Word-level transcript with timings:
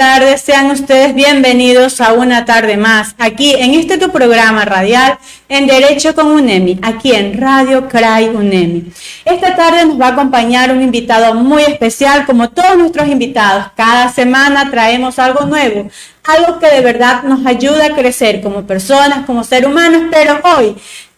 tardes, 0.00 0.40
sean 0.40 0.70
ustedes 0.70 1.14
bienvenidos 1.14 2.00
a 2.00 2.14
una 2.14 2.46
tarde 2.46 2.78
más, 2.78 3.14
aquí 3.18 3.54
en 3.54 3.74
este 3.74 3.98
tu 3.98 4.10
programa 4.10 4.64
radial 4.64 5.18
en 5.46 5.66
Derecho 5.66 6.14
con 6.14 6.28
UNEMI, 6.28 6.80
aquí 6.80 7.12
en 7.12 7.38
Radio 7.38 7.86
CRAI 7.86 8.30
UNEMI. 8.30 8.92
Esta 9.26 9.54
tarde 9.54 9.84
nos 9.84 10.00
va 10.00 10.06
a 10.06 10.12
acompañar 10.12 10.72
un 10.72 10.80
invitado 10.80 11.34
muy 11.34 11.64
especial, 11.64 12.24
como 12.24 12.48
todos 12.48 12.78
nuestros 12.78 13.08
invitados. 13.08 13.66
Cada 13.76 14.10
semana 14.10 14.70
traemos 14.70 15.18
algo 15.18 15.44
nuevo, 15.44 15.90
algo 16.24 16.58
que 16.58 16.70
de 16.70 16.80
verdad 16.80 17.22
nos 17.24 17.44
ayuda 17.44 17.88
a 17.88 17.94
crecer 17.94 18.40
como 18.40 18.66
personas, 18.66 19.26
como 19.26 19.44
seres 19.44 19.68
humanos, 19.68 20.04
pero 20.10 20.40
hoy 20.56 20.76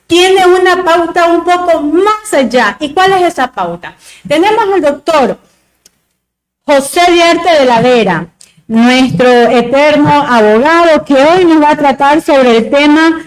tiene 0.09 0.45
una 0.45 0.83
pauta 0.83 1.27
un 1.27 1.45
poco 1.45 1.83
más 1.83 2.35
allá. 2.35 2.77
¿Y 2.81 2.93
cuál 2.93 3.13
es 3.13 3.23
esa 3.29 3.53
pauta? 3.53 3.95
Tenemos 4.27 4.65
al 4.75 4.83
doctor 4.83 5.39
José 6.65 7.01
Dierte 7.13 7.61
de 7.61 7.65
la 7.65 7.81
Vera, 7.81 8.27
nuestro 8.73 9.29
eterno 9.29 10.11
abogado, 10.11 11.05
que 11.05 11.15
hoy 11.15 11.45
nos 11.45 11.63
va 11.63 11.71
a 11.73 11.77
tratar 11.77 12.23
sobre 12.23 12.57
el 12.57 12.71
tema 12.71 13.21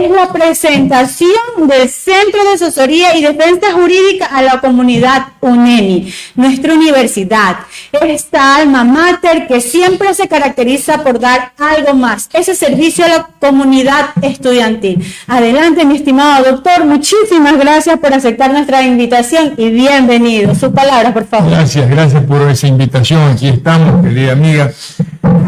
es 0.00 0.10
la 0.10 0.32
presentación 0.32 1.68
del 1.68 1.88
Centro 1.88 2.42
de 2.44 2.54
Asesoría 2.54 3.16
y 3.16 3.22
Defensa 3.22 3.72
Jurídica 3.72 4.26
a 4.26 4.42
la 4.42 4.60
comunidad 4.60 5.28
UNEMI, 5.40 6.12
nuestra 6.36 6.74
universidad, 6.74 7.56
esta 8.02 8.56
alma 8.56 8.84
mater 8.84 9.46
que 9.46 9.60
siempre 9.60 10.14
se 10.14 10.28
caracteriza 10.28 11.02
por 11.02 11.18
dar 11.18 11.52
algo 11.58 11.94
más, 11.94 12.28
ese 12.32 12.54
servicio 12.54 13.04
a 13.04 13.08
la 13.08 13.28
comunidad 13.40 14.10
estudiantil. 14.22 15.04
Adelante, 15.26 15.84
mi 15.84 15.96
estimado 15.96 16.44
doctor, 16.44 16.84
muchísimas 16.84 17.58
gracias 17.58 17.98
por 17.98 18.14
aceptar 18.14 18.52
nuestra 18.52 18.82
invitación 18.82 19.54
y 19.56 19.70
bienvenido. 19.70 20.54
Sus 20.54 20.70
palabras, 20.70 21.12
por 21.12 21.26
favor. 21.26 21.50
Gracias, 21.50 21.88
gracias 21.90 22.24
por 22.24 22.48
esa 22.50 22.66
invitación. 22.66 23.32
Aquí 23.32 23.48
estamos, 23.48 24.02
querida 24.02 24.32
amiga, 24.32 24.72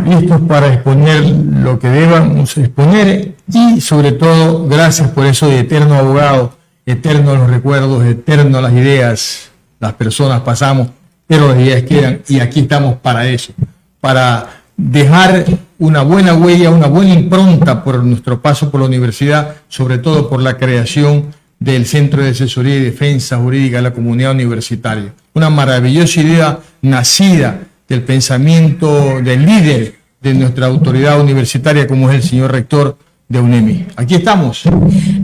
listos 0.06 0.40
para 0.46 0.72
exponer 0.72 1.22
lo 1.22 1.78
que 1.78 1.88
debamos 1.88 2.56
exponer 2.58 3.34
y 3.46 3.80
sobre 3.80 4.12
todo 4.12 4.66
gracias 4.66 5.08
por 5.10 5.26
eso 5.26 5.46
de 5.48 5.60
eterno 5.60 5.94
abogado, 5.94 6.56
eterno 6.86 7.34
los 7.34 7.50
recuerdos, 7.50 8.04
eterno 8.04 8.60
las 8.60 8.72
ideas, 8.72 9.50
las 9.80 9.92
personas 9.94 10.40
pasamos, 10.40 10.88
pero 11.26 11.48
las 11.48 11.58
ideas 11.58 11.82
quedan 11.82 12.20
y 12.28 12.40
aquí 12.40 12.60
estamos 12.60 12.96
para 12.96 13.28
eso, 13.28 13.52
para 14.00 14.62
dejar 14.76 15.44
una 15.78 16.02
buena 16.02 16.34
huella, 16.34 16.70
una 16.70 16.86
buena 16.86 17.14
impronta 17.14 17.84
por 17.84 18.02
nuestro 18.04 18.40
paso 18.40 18.70
por 18.70 18.80
la 18.80 18.86
universidad, 18.86 19.56
sobre 19.68 19.98
todo 19.98 20.28
por 20.28 20.42
la 20.42 20.56
creación 20.56 21.34
del 21.58 21.86
Centro 21.86 22.22
de 22.22 22.30
Asesoría 22.30 22.76
y 22.76 22.80
Defensa 22.80 23.38
Jurídica 23.38 23.76
de 23.76 23.82
la 23.82 23.92
Comunidad 23.92 24.32
Universitaria. 24.32 25.12
Una 25.34 25.50
maravillosa 25.50 26.20
idea 26.20 26.58
nacida 26.82 27.60
del 27.88 28.02
pensamiento 28.02 29.20
del 29.22 29.44
líder 29.44 29.94
de 30.20 30.34
nuestra 30.34 30.66
autoridad 30.66 31.20
universitaria 31.20 31.86
como 31.86 32.10
es 32.10 32.16
el 32.16 32.22
señor 32.22 32.52
rector 32.52 32.96
de 33.28 33.40
UNEMI. 33.40 33.86
Aquí 33.96 34.14
estamos. 34.14 34.64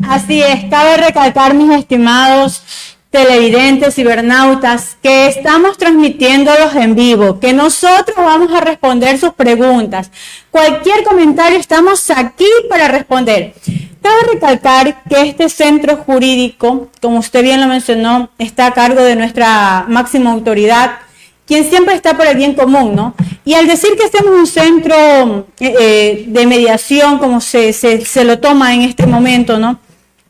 Así 0.08 0.42
es, 0.42 0.64
cabe 0.70 0.96
recalcar, 0.96 1.54
mis 1.54 1.70
estimados 1.70 2.62
televidentes, 3.10 3.96
cibernautas, 3.96 4.96
que 5.02 5.26
estamos 5.26 5.76
transmitiéndolos 5.76 6.74
en 6.76 6.94
vivo, 6.94 7.40
que 7.40 7.52
nosotros 7.52 8.16
vamos 8.16 8.52
a 8.52 8.60
responder 8.60 9.18
sus 9.18 9.34
preguntas. 9.34 10.10
Cualquier 10.50 11.02
comentario, 11.02 11.58
estamos 11.58 12.08
aquí 12.10 12.46
para 12.68 12.88
responder. 12.88 13.54
Cabe 14.00 14.32
recalcar 14.32 15.02
que 15.04 15.22
este 15.22 15.48
centro 15.48 15.96
jurídico, 15.96 16.88
como 17.02 17.18
usted 17.18 17.42
bien 17.42 17.60
lo 17.60 17.66
mencionó, 17.66 18.30
está 18.38 18.66
a 18.66 18.74
cargo 18.74 19.02
de 19.02 19.16
nuestra 19.16 19.84
máxima 19.88 20.30
autoridad, 20.30 20.92
quien 21.50 21.68
siempre 21.68 21.96
está 21.96 22.16
por 22.16 22.28
el 22.28 22.36
bien 22.36 22.54
común, 22.54 22.94
¿no? 22.94 23.12
Y 23.44 23.54
al 23.54 23.66
decir 23.66 23.96
que 23.96 24.04
estemos 24.04 24.30
un 24.38 24.46
centro 24.46 25.48
eh, 25.58 25.74
eh, 25.80 26.24
de 26.28 26.46
mediación, 26.46 27.18
como 27.18 27.40
se, 27.40 27.72
se, 27.72 28.24
lo 28.24 28.38
toma 28.38 28.72
en 28.72 28.82
este 28.82 29.04
momento, 29.04 29.58
¿no? 29.58 29.80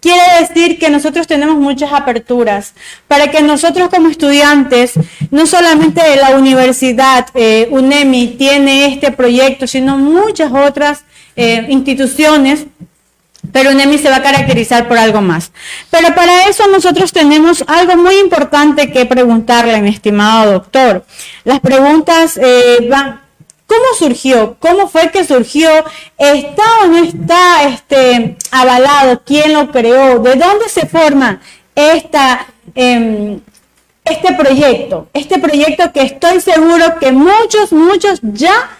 Quiere 0.01 0.23
decir 0.41 0.79
que 0.79 0.89
nosotros 0.89 1.27
tenemos 1.27 1.57
muchas 1.57 1.93
aperturas 1.93 2.73
para 3.07 3.31
que 3.31 3.43
nosotros 3.43 3.91
como 3.91 4.09
estudiantes, 4.09 4.95
no 5.31 5.45
solamente 5.45 6.01
la 6.17 6.37
universidad 6.37 7.27
eh, 7.35 7.69
UNEMI 7.71 8.37
tiene 8.39 8.87
este 8.87 9.13
proyecto, 9.13 9.67
sino 9.67 9.99
muchas 9.99 10.51
otras 10.51 11.05
instituciones 11.69 12.67
pero 13.53 13.71
UNEMI 13.71 13.99
se 13.99 14.11
va 14.11 14.17
a 14.17 14.23
caracterizar 14.23 14.89
por 14.89 14.99
algo 14.99 15.21
más. 15.21 15.53
Pero 15.91 16.15
para 16.15 16.49
eso 16.49 16.67
nosotros 16.69 17.13
tenemos 17.13 17.65
algo 17.67 17.97
muy 17.97 18.17
importante 18.19 18.91
que 18.91 19.07
preguntarle, 19.07 19.81
mi 19.81 19.91
estimado 19.91 20.53
doctor. 20.53 21.05
Las 21.45 21.61
preguntas 21.61 22.39
eh, 22.43 22.87
van, 22.89 23.21
¿cómo 23.67 23.85
surgió? 23.99 24.57
¿Cómo 24.59 24.89
fue 24.89 25.11
que 25.11 25.25
surgió? 25.25 25.71
¿Está 26.19 26.63
o 26.85 26.87
no 26.89 26.99
está 27.05 27.65
este, 27.69 28.37
avalado? 28.51 29.23
¿Quién 29.25 29.53
lo 29.53 29.71
creó? 29.71 30.19
¿De 30.19 30.35
dónde 30.37 30.69
se 30.69 30.87
forma 30.87 31.41
esta, 31.75 32.47
em, 32.75 33.41
este 34.05 34.35
proyecto? 34.35 35.09
Este 35.13 35.39
proyecto 35.39 35.93
que 35.93 36.03
estoy 36.03 36.41
seguro 36.41 36.99
que 37.01 37.13
muchos, 37.13 37.73
muchos 37.73 38.21
ya 38.23 38.71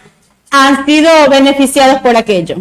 han 0.51 0.85
sido 0.85 1.09
beneficiados 1.29 2.01
por 2.01 2.15
aquello. 2.17 2.57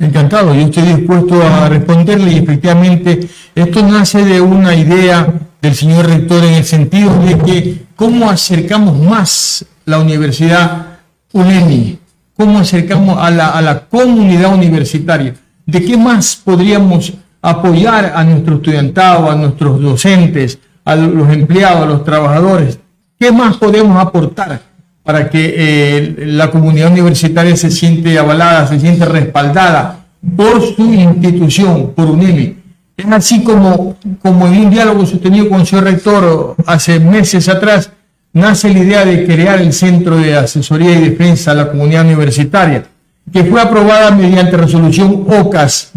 Encantado, 0.00 0.54
yo 0.54 0.62
estoy 0.62 0.94
dispuesto 0.94 1.42
a 1.42 1.68
responderle 1.68 2.32
y 2.32 2.38
efectivamente 2.38 3.28
esto 3.54 3.86
nace 3.86 4.24
de 4.24 4.40
una 4.40 4.74
idea 4.74 5.30
del 5.60 5.74
señor 5.74 6.08
rector 6.08 6.42
en 6.42 6.54
el 6.54 6.64
sentido 6.64 7.14
de 7.22 7.36
que 7.36 7.82
cómo 7.96 8.30
acercamos 8.30 8.98
más 8.98 9.62
la 9.84 9.98
universidad 9.98 11.00
UNEMI, 11.34 11.98
cómo 12.34 12.60
acercamos 12.60 13.18
a 13.18 13.30
la, 13.30 13.50
a 13.50 13.60
la 13.60 13.80
comunidad 13.80 14.54
universitaria, 14.54 15.34
de 15.66 15.84
qué 15.84 15.98
más 15.98 16.34
podríamos 16.34 17.12
apoyar 17.42 18.14
a 18.16 18.24
nuestro 18.24 18.54
estudiantado, 18.56 19.30
a 19.30 19.34
nuestros 19.34 19.82
docentes, 19.82 20.58
a 20.82 20.96
los 20.96 21.28
empleados, 21.28 21.82
a 21.82 21.86
los 21.86 22.04
trabajadores, 22.04 22.78
qué 23.18 23.30
más 23.30 23.58
podemos 23.58 24.00
aportar 24.00 24.69
para 25.10 25.28
que 25.28 25.54
eh, 25.56 26.14
la 26.24 26.52
comunidad 26.52 26.92
universitaria 26.92 27.56
se 27.56 27.68
siente 27.68 28.16
avalada, 28.16 28.68
se 28.68 28.78
siente 28.78 29.04
respaldada 29.04 30.06
por 30.36 30.62
su 30.62 30.84
institución, 30.84 31.94
por 31.96 32.06
UNEMI. 32.06 32.54
Es 32.96 33.06
así 33.06 33.42
como, 33.42 33.96
como 34.22 34.46
en 34.46 34.66
un 34.66 34.70
diálogo 34.70 35.04
sostenido 35.04 35.48
con 35.48 35.62
el 35.62 35.66
señor 35.66 35.86
rector 35.86 36.54
hace 36.64 37.00
meses 37.00 37.48
atrás, 37.48 37.90
nace 38.32 38.72
la 38.72 38.78
idea 38.78 39.04
de 39.04 39.26
crear 39.26 39.60
el 39.60 39.72
Centro 39.72 40.16
de 40.16 40.36
Asesoría 40.36 40.92
y 40.92 41.08
Defensa 41.10 41.50
a 41.50 41.54
la 41.54 41.68
Comunidad 41.70 42.04
Universitaria, 42.04 42.84
que 43.32 43.42
fue 43.42 43.60
aprobada 43.60 44.12
mediante 44.12 44.56
resolución 44.56 45.26
OCAS 45.28 45.90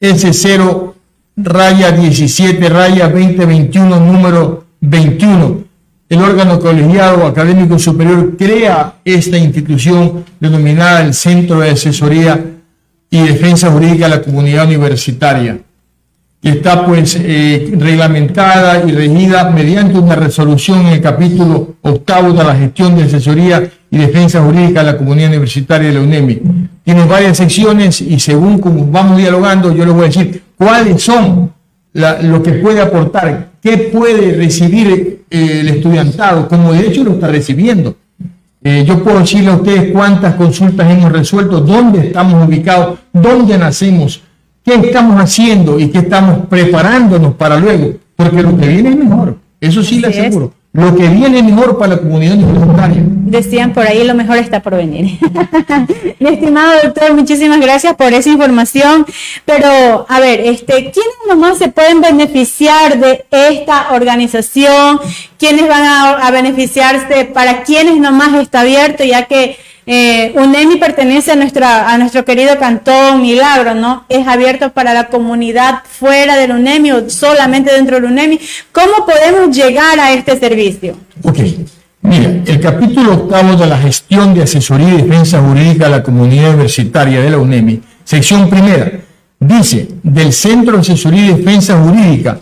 S0 0.00 0.94
raya 1.36 1.92
17 1.92 2.66
raya 2.70 3.10
2021 3.10 4.00
número 4.00 4.64
21 4.80 5.67
el 6.08 6.22
órgano 6.22 6.58
colegiado 6.58 7.26
académico 7.26 7.78
superior 7.78 8.36
crea 8.36 8.94
esta 9.04 9.36
institución 9.36 10.24
denominada 10.40 11.02
el 11.02 11.12
Centro 11.12 11.60
de 11.60 11.70
Asesoría 11.70 12.42
y 13.10 13.18
Defensa 13.20 13.70
Jurídica 13.70 14.08
de 14.08 14.16
la 14.16 14.22
Comunidad 14.22 14.66
Universitaria, 14.66 15.58
que 16.40 16.48
está 16.48 16.86
pues 16.86 17.18
eh, 17.20 17.72
reglamentada 17.78 18.84
y 18.86 18.92
regida 18.92 19.50
mediante 19.50 19.98
una 19.98 20.14
resolución 20.14 20.86
en 20.86 20.94
el 20.94 21.00
capítulo 21.02 21.76
octavo 21.82 22.32
de 22.32 22.44
la 22.44 22.54
gestión 22.54 22.96
de 22.96 23.04
asesoría 23.04 23.70
y 23.90 23.98
defensa 23.98 24.42
jurídica 24.42 24.80
de 24.80 24.92
la 24.92 24.98
comunidad 24.98 25.28
universitaria 25.30 25.88
de 25.88 25.94
la 25.94 26.00
UNEMI. 26.00 26.42
Tiene 26.84 27.04
varias 27.04 27.36
secciones 27.36 28.00
y 28.00 28.18
según 28.18 28.58
como 28.58 28.86
vamos 28.86 29.18
dialogando, 29.18 29.74
yo 29.74 29.84
les 29.84 29.94
voy 29.94 30.04
a 30.04 30.08
decir 30.08 30.42
cuáles 30.56 31.02
son 31.02 31.52
lo 31.92 32.42
que 32.42 32.52
puede 32.52 32.80
aportar, 32.80 33.50
qué 33.62 33.76
puede 33.92 34.36
recibir 34.36 35.17
eh, 35.30 35.60
el 35.60 35.68
estudiantado, 35.68 36.48
como 36.48 36.72
de 36.72 36.86
hecho 36.86 37.04
lo 37.04 37.12
está 37.12 37.28
recibiendo. 37.28 37.96
Eh, 38.62 38.84
yo 38.86 39.02
puedo 39.02 39.20
decirle 39.20 39.50
a 39.50 39.54
ustedes 39.54 39.92
cuántas 39.92 40.34
consultas 40.34 40.90
hemos 40.90 41.12
resuelto, 41.12 41.60
dónde 41.60 42.08
estamos 42.08 42.46
ubicados, 42.46 42.98
dónde 43.12 43.56
nacimos, 43.56 44.20
qué 44.64 44.74
estamos 44.74 45.20
haciendo 45.20 45.78
y 45.78 45.88
qué 45.88 45.98
estamos 45.98 46.46
preparándonos 46.48 47.34
para 47.34 47.58
luego, 47.58 47.94
porque 48.16 48.42
lo 48.42 48.56
que 48.56 48.66
viene 48.66 48.90
es 48.90 48.96
mejor, 48.96 49.38
eso 49.60 49.82
sí 49.82 50.00
le 50.00 50.08
aseguro 50.08 50.57
lo 50.78 50.94
que 50.94 51.08
viene 51.08 51.42
mejor 51.42 51.76
para 51.76 51.96
la 51.96 51.98
comunidad 51.98 52.34
universitaria. 52.36 53.02
Decían 53.04 53.72
por 53.72 53.84
ahí, 53.84 54.04
lo 54.04 54.14
mejor 54.14 54.38
está 54.38 54.62
por 54.62 54.76
venir. 54.76 55.18
Mi 56.20 56.28
estimado 56.30 56.72
doctor, 56.84 57.14
muchísimas 57.14 57.60
gracias 57.60 57.96
por 57.96 58.12
esa 58.12 58.30
información. 58.30 59.04
Pero, 59.44 60.06
a 60.08 60.20
ver, 60.20 60.40
este, 60.40 60.92
¿quiénes 60.92 61.16
nomás 61.28 61.58
se 61.58 61.68
pueden 61.68 62.00
beneficiar 62.00 62.98
de 62.98 63.24
esta 63.30 63.92
organización? 63.92 65.00
¿Quiénes 65.36 65.68
van 65.68 65.82
a, 65.82 66.10
a 66.26 66.30
beneficiarse? 66.30 67.24
¿Para 67.24 67.64
quiénes 67.64 67.98
nomás 67.98 68.34
está 68.34 68.60
abierto? 68.60 69.02
Ya 69.02 69.24
que 69.24 69.58
eh, 69.90 70.32
UNEMI 70.34 70.76
pertenece 70.76 71.32
a, 71.32 71.34
nuestra, 71.34 71.90
a 71.90 71.96
nuestro 71.96 72.22
querido 72.22 72.58
cantón 72.58 73.22
Milagro, 73.22 73.74
¿no? 73.74 74.04
Es 74.10 74.26
abierto 74.26 74.70
para 74.70 74.92
la 74.92 75.08
comunidad 75.08 75.82
fuera 75.88 76.36
del 76.36 76.50
UNEMI 76.50 76.92
o 76.92 77.08
solamente 77.08 77.72
dentro 77.72 77.96
del 77.96 78.04
UNEMI. 78.04 78.38
¿Cómo 78.70 79.06
podemos 79.06 79.56
llegar 79.56 79.98
a 79.98 80.12
este 80.12 80.38
servicio? 80.38 80.94
Ok. 81.22 81.38
Mira, 82.02 82.28
el 82.44 82.60
capítulo 82.60 83.14
octavo 83.14 83.56
de 83.56 83.66
la 83.66 83.78
gestión 83.78 84.34
de 84.34 84.42
asesoría 84.42 84.90
y 84.90 85.02
defensa 85.02 85.40
jurídica 85.40 85.86
de 85.86 85.90
la 85.90 86.02
comunidad 86.02 86.50
universitaria 86.50 87.22
de 87.22 87.30
la 87.30 87.38
UNEMI, 87.38 87.80
sección 88.04 88.50
primera, 88.50 88.92
dice 89.40 89.88
del 90.02 90.34
Centro 90.34 90.74
de 90.74 90.80
Asesoría 90.80 91.30
y 91.30 91.34
Defensa 91.34 91.80
Jurídica, 91.80 92.40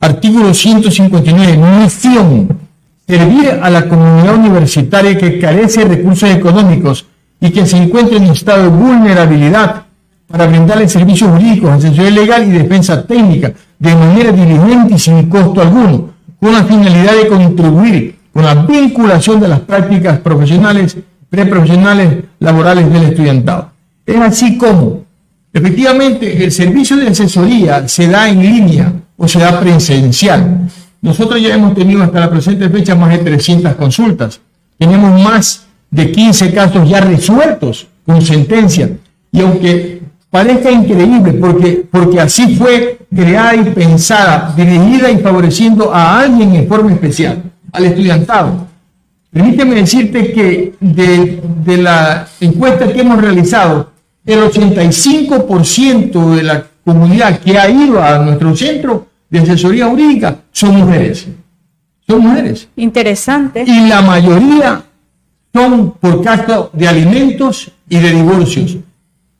artículo 0.00 0.52
159, 0.52 1.56
misión, 1.56 2.69
servir 3.10 3.58
a 3.62 3.68
la 3.68 3.88
comunidad 3.88 4.36
universitaria 4.36 5.18
que 5.18 5.38
carece 5.38 5.84
de 5.84 5.96
recursos 5.96 6.30
económicos 6.30 7.06
y 7.40 7.50
que 7.50 7.66
se 7.66 7.76
encuentra 7.76 8.16
en 8.16 8.24
estado 8.24 8.62
de 8.62 8.68
vulnerabilidad 8.68 9.82
para 10.26 10.46
brindarle 10.46 10.88
servicios 10.88 11.30
jurídicos, 11.30 11.70
asesoría 11.70 12.10
legal 12.10 12.46
y 12.46 12.50
defensa 12.50 13.04
técnica 13.04 13.52
de 13.78 13.94
manera 13.94 14.32
diligente 14.32 14.94
y 14.94 14.98
sin 14.98 15.28
costo 15.28 15.60
alguno, 15.60 16.10
con 16.38 16.52
la 16.52 16.64
finalidad 16.64 17.14
de 17.14 17.26
contribuir 17.26 18.20
con 18.32 18.44
la 18.44 18.54
vinculación 18.54 19.40
de 19.40 19.48
las 19.48 19.60
prácticas 19.60 20.18
profesionales, 20.20 20.96
preprofesionales, 21.28 22.24
laborales 22.38 22.92
del 22.92 23.04
estudiantado. 23.04 23.72
Es 24.06 24.16
así 24.16 24.56
como, 24.56 25.04
efectivamente, 25.52 26.42
el 26.42 26.52
servicio 26.52 26.96
de 26.96 27.08
asesoría 27.08 27.88
se 27.88 28.08
da 28.08 28.28
en 28.28 28.40
línea 28.40 28.92
o 29.16 29.28
se 29.28 29.38
da 29.38 29.60
presencial. 29.60 30.68
Nosotros 31.02 31.40
ya 31.40 31.54
hemos 31.54 31.74
tenido 31.74 32.02
hasta 32.02 32.20
la 32.20 32.30
presente 32.30 32.68
fecha 32.68 32.94
más 32.94 33.10
de 33.10 33.18
300 33.18 33.74
consultas. 33.74 34.40
Tenemos 34.78 35.20
más 35.20 35.66
de 35.90 36.12
15 36.12 36.52
casos 36.52 36.88
ya 36.88 37.00
resueltos 37.00 37.86
con 38.04 38.20
sentencia. 38.20 38.90
Y 39.32 39.40
aunque 39.40 40.02
parezca 40.30 40.70
increíble, 40.70 41.32
porque, 41.34 41.86
porque 41.90 42.20
así 42.20 42.54
fue 42.54 42.98
creada 43.14 43.56
y 43.56 43.64
pensada, 43.70 44.54
dirigida 44.56 45.10
y 45.10 45.18
favoreciendo 45.18 45.92
a 45.92 46.20
alguien 46.20 46.54
en 46.54 46.68
forma 46.68 46.92
especial, 46.92 47.42
al 47.72 47.84
estudiantado. 47.84 48.68
Permíteme 49.32 49.76
decirte 49.76 50.32
que 50.32 50.74
de, 50.80 51.40
de 51.64 51.76
la 51.78 52.26
encuesta 52.40 52.92
que 52.92 53.00
hemos 53.00 53.20
realizado, 53.20 53.92
el 54.26 54.40
85% 54.40 56.34
de 56.34 56.42
la 56.42 56.64
comunidad 56.84 57.38
que 57.40 57.58
ha 57.58 57.70
ido 57.70 58.02
a 58.02 58.18
nuestro 58.18 58.54
centro 58.54 59.06
de 59.30 59.38
asesoría 59.38 59.86
jurídica 59.86 60.38
son 60.52 60.76
mujeres. 60.76 61.26
Son 62.06 62.20
mujeres. 62.20 62.68
Interesante. 62.76 63.64
Y 63.66 63.88
la 63.88 64.02
mayoría 64.02 64.82
son 65.52 65.92
por 65.92 66.22
caso 66.22 66.70
de 66.72 66.88
alimentos 66.88 67.70
y 67.88 67.98
de 67.98 68.10
divorcios. 68.10 68.76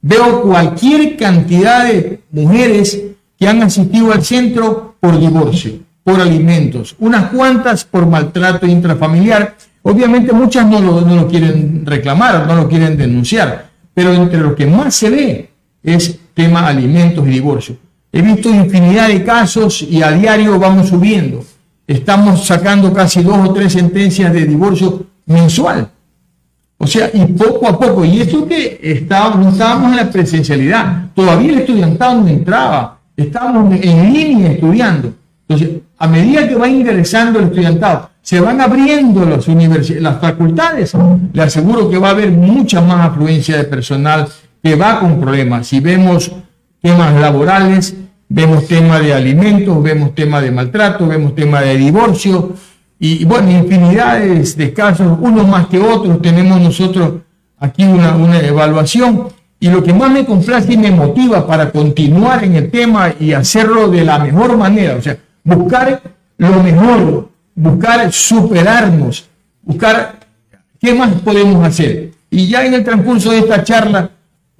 Veo 0.02 0.42
cualquier 0.42 1.16
cantidad 1.16 1.84
de 1.84 2.22
mujeres 2.30 3.00
que 3.38 3.48
han 3.48 3.62
asistido 3.62 4.12
al 4.12 4.24
centro 4.24 4.96
por 5.00 5.18
divorcio, 5.18 5.72
por 6.04 6.20
alimentos, 6.20 6.94
unas 6.98 7.30
cuantas 7.30 7.84
por 7.84 8.06
maltrato 8.06 8.66
intrafamiliar. 8.66 9.56
Obviamente 9.82 10.32
muchas 10.32 10.66
no 10.66 10.80
lo, 10.80 11.00
no 11.00 11.16
lo 11.16 11.28
quieren 11.28 11.84
reclamar, 11.84 12.46
no 12.46 12.54
lo 12.54 12.68
quieren 12.68 12.96
denunciar, 12.96 13.70
pero 13.92 14.12
entre 14.12 14.40
lo 14.40 14.54
que 14.54 14.66
más 14.66 14.94
se 14.94 15.10
ve 15.10 15.50
es 15.82 16.18
tema 16.34 16.66
alimentos 16.66 17.26
y 17.26 17.30
divorcio. 17.30 17.76
He 18.12 18.22
visto 18.22 18.50
infinidad 18.50 19.08
de 19.08 19.22
casos 19.24 19.82
y 19.82 20.02
a 20.02 20.10
diario 20.10 20.58
vamos 20.58 20.88
subiendo. 20.88 21.44
Estamos 21.86 22.44
sacando 22.46 22.92
casi 22.92 23.22
dos 23.22 23.48
o 23.48 23.52
tres 23.52 23.72
sentencias 23.72 24.32
de 24.32 24.46
divorcio 24.46 25.06
mensual. 25.26 25.90
O 26.78 26.86
sea, 26.86 27.10
y 27.12 27.26
poco 27.26 27.68
a 27.68 27.78
poco, 27.78 28.04
y 28.04 28.20
esto 28.20 28.46
que 28.46 28.80
estábamos, 28.82 29.38
no 29.44 29.50
estábamos 29.50 29.90
en 29.90 29.96
la 29.96 30.10
presencialidad, 30.10 31.10
todavía 31.14 31.52
el 31.52 31.58
estudiantado 31.58 32.20
no 32.22 32.28
entraba, 32.28 32.98
estábamos 33.16 33.74
en 33.82 34.12
línea 34.12 34.52
estudiando. 34.52 35.12
Entonces, 35.46 35.82
a 35.98 36.06
medida 36.06 36.48
que 36.48 36.54
va 36.54 36.68
ingresando 36.68 37.38
el 37.38 37.46
estudiantado, 37.46 38.10
se 38.22 38.40
van 38.40 38.60
abriendo 38.60 39.24
las, 39.24 39.46
las 39.46 40.20
facultades, 40.20 40.92
le 41.32 41.42
aseguro 41.42 41.90
que 41.90 41.98
va 41.98 42.08
a 42.08 42.12
haber 42.12 42.30
mucha 42.30 42.80
más 42.80 43.10
afluencia 43.10 43.58
de 43.58 43.64
personal 43.64 44.26
que 44.62 44.74
va 44.74 45.00
con 45.00 45.20
problemas. 45.20 45.66
Si 45.66 45.80
vemos 45.80 46.32
temas 46.80 47.20
laborales, 47.20 47.94
vemos 48.28 48.66
temas 48.66 49.02
de 49.02 49.14
alimentos, 49.14 49.82
vemos 49.82 50.14
temas 50.14 50.42
de 50.42 50.50
maltrato, 50.50 51.06
vemos 51.06 51.34
temas 51.34 51.64
de 51.64 51.76
divorcio, 51.76 52.54
y 53.02 53.24
bueno, 53.24 53.50
infinidades 53.50 54.56
de 54.58 54.74
casos, 54.74 55.16
unos 55.20 55.48
más 55.48 55.68
que 55.68 55.78
otros, 55.78 56.20
tenemos 56.20 56.60
nosotros 56.60 57.22
aquí 57.58 57.84
una, 57.84 58.14
una 58.14 58.38
evaluación. 58.40 59.28
Y 59.58 59.68
lo 59.68 59.82
que 59.82 59.92
más 59.92 60.10
me 60.10 60.24
complace 60.24 60.72
y 60.72 60.76
me 60.76 60.90
motiva 60.90 61.46
para 61.46 61.70
continuar 61.70 62.44
en 62.44 62.56
el 62.56 62.70
tema 62.70 63.12
y 63.18 63.32
hacerlo 63.32 63.88
de 63.88 64.04
la 64.04 64.18
mejor 64.18 64.56
manera, 64.56 64.96
o 64.96 65.02
sea, 65.02 65.16
buscar 65.44 66.02
lo 66.36 66.62
mejor, 66.62 67.30
buscar 67.54 68.12
superarnos, 68.12 69.28
buscar 69.62 70.18
qué 70.78 70.94
más 70.94 71.10
podemos 71.22 71.66
hacer. 71.66 72.12
Y 72.30 72.48
ya 72.48 72.64
en 72.64 72.74
el 72.74 72.84
transcurso 72.84 73.32
de 73.32 73.38
esta 73.38 73.64
charla, 73.64 74.10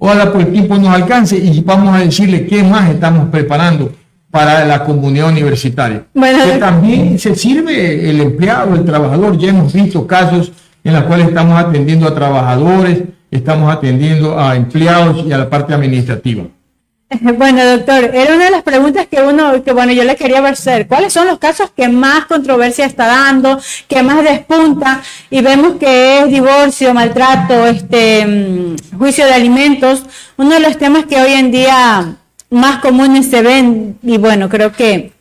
ojalá 0.03 0.31
por 0.31 0.41
el 0.41 0.51
tiempo 0.51 0.75
nos 0.77 0.89
alcance 0.89 1.37
y 1.37 1.61
vamos 1.61 1.95
a 1.95 1.99
decirle 1.99 2.47
qué 2.47 2.63
más 2.63 2.89
estamos 2.89 3.29
preparando 3.29 3.93
para 4.31 4.65
la 4.65 4.83
comunidad 4.83 5.29
universitaria. 5.29 6.05
que 6.13 6.57
también 6.57 7.19
se 7.19 7.35
sirve 7.35 8.09
el 8.09 8.19
empleado, 8.19 8.73
el 8.73 8.83
trabajador. 8.83 9.37
Ya 9.37 9.49
hemos 9.49 9.71
visto 9.73 10.07
casos 10.07 10.51
en 10.83 10.93
los 10.93 11.03
cuales 11.03 11.27
estamos 11.27 11.59
atendiendo 11.59 12.07
a 12.07 12.15
trabajadores, 12.15 13.03
estamos 13.29 13.71
atendiendo 13.71 14.39
a 14.39 14.55
empleados 14.55 15.23
y 15.27 15.33
a 15.33 15.37
la 15.37 15.47
parte 15.47 15.75
administrativa. 15.75 16.45
Bueno, 17.37 17.65
doctor, 17.65 18.11
era 18.13 18.35
una 18.35 18.45
de 18.45 18.51
las 18.51 18.63
preguntas 18.63 19.07
que 19.07 19.21
uno, 19.21 19.63
que 19.63 19.73
bueno, 19.73 19.91
yo 19.91 20.03
le 20.03 20.15
quería 20.15 20.45
hacer. 20.45 20.87
¿Cuáles 20.87 21.13
son 21.13 21.27
los 21.27 21.39
casos 21.39 21.71
que 21.75 21.87
más 21.87 22.25
controversia 22.25 22.85
está 22.85 23.07
dando, 23.07 23.59
que 23.87 24.01
más 24.01 24.23
despunta? 24.23 25.01
Y 25.29 25.41
vemos 25.41 25.75
que 25.77 26.19
es 26.19 26.29
divorcio, 26.29 26.93
maltrato, 26.93 27.67
este, 27.67 28.25
mm, 28.25 28.97
juicio 28.97 29.25
de 29.25 29.33
alimentos, 29.33 30.03
uno 30.37 30.51
de 30.51 30.59
los 30.61 30.77
temas 30.77 31.05
que 31.05 31.19
hoy 31.19 31.33
en 31.33 31.51
día 31.51 32.15
más 32.49 32.79
comunes 32.79 33.29
se 33.29 33.41
ven 33.41 33.97
y 34.03 34.17
bueno, 34.17 34.49
creo 34.49 34.71
que... 34.71 35.13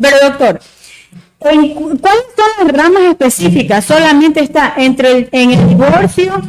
Pero 0.00 0.16
doctor, 0.22 0.60
¿cuáles 1.38 1.74
son 1.76 2.66
las 2.66 2.76
ramas 2.76 3.02
específicas? 3.04 3.84
¿Solamente 3.84 4.40
está 4.40 4.74
entre 4.76 5.12
el, 5.12 5.28
en 5.30 5.50
el 5.52 5.68
divorcio 5.68 6.42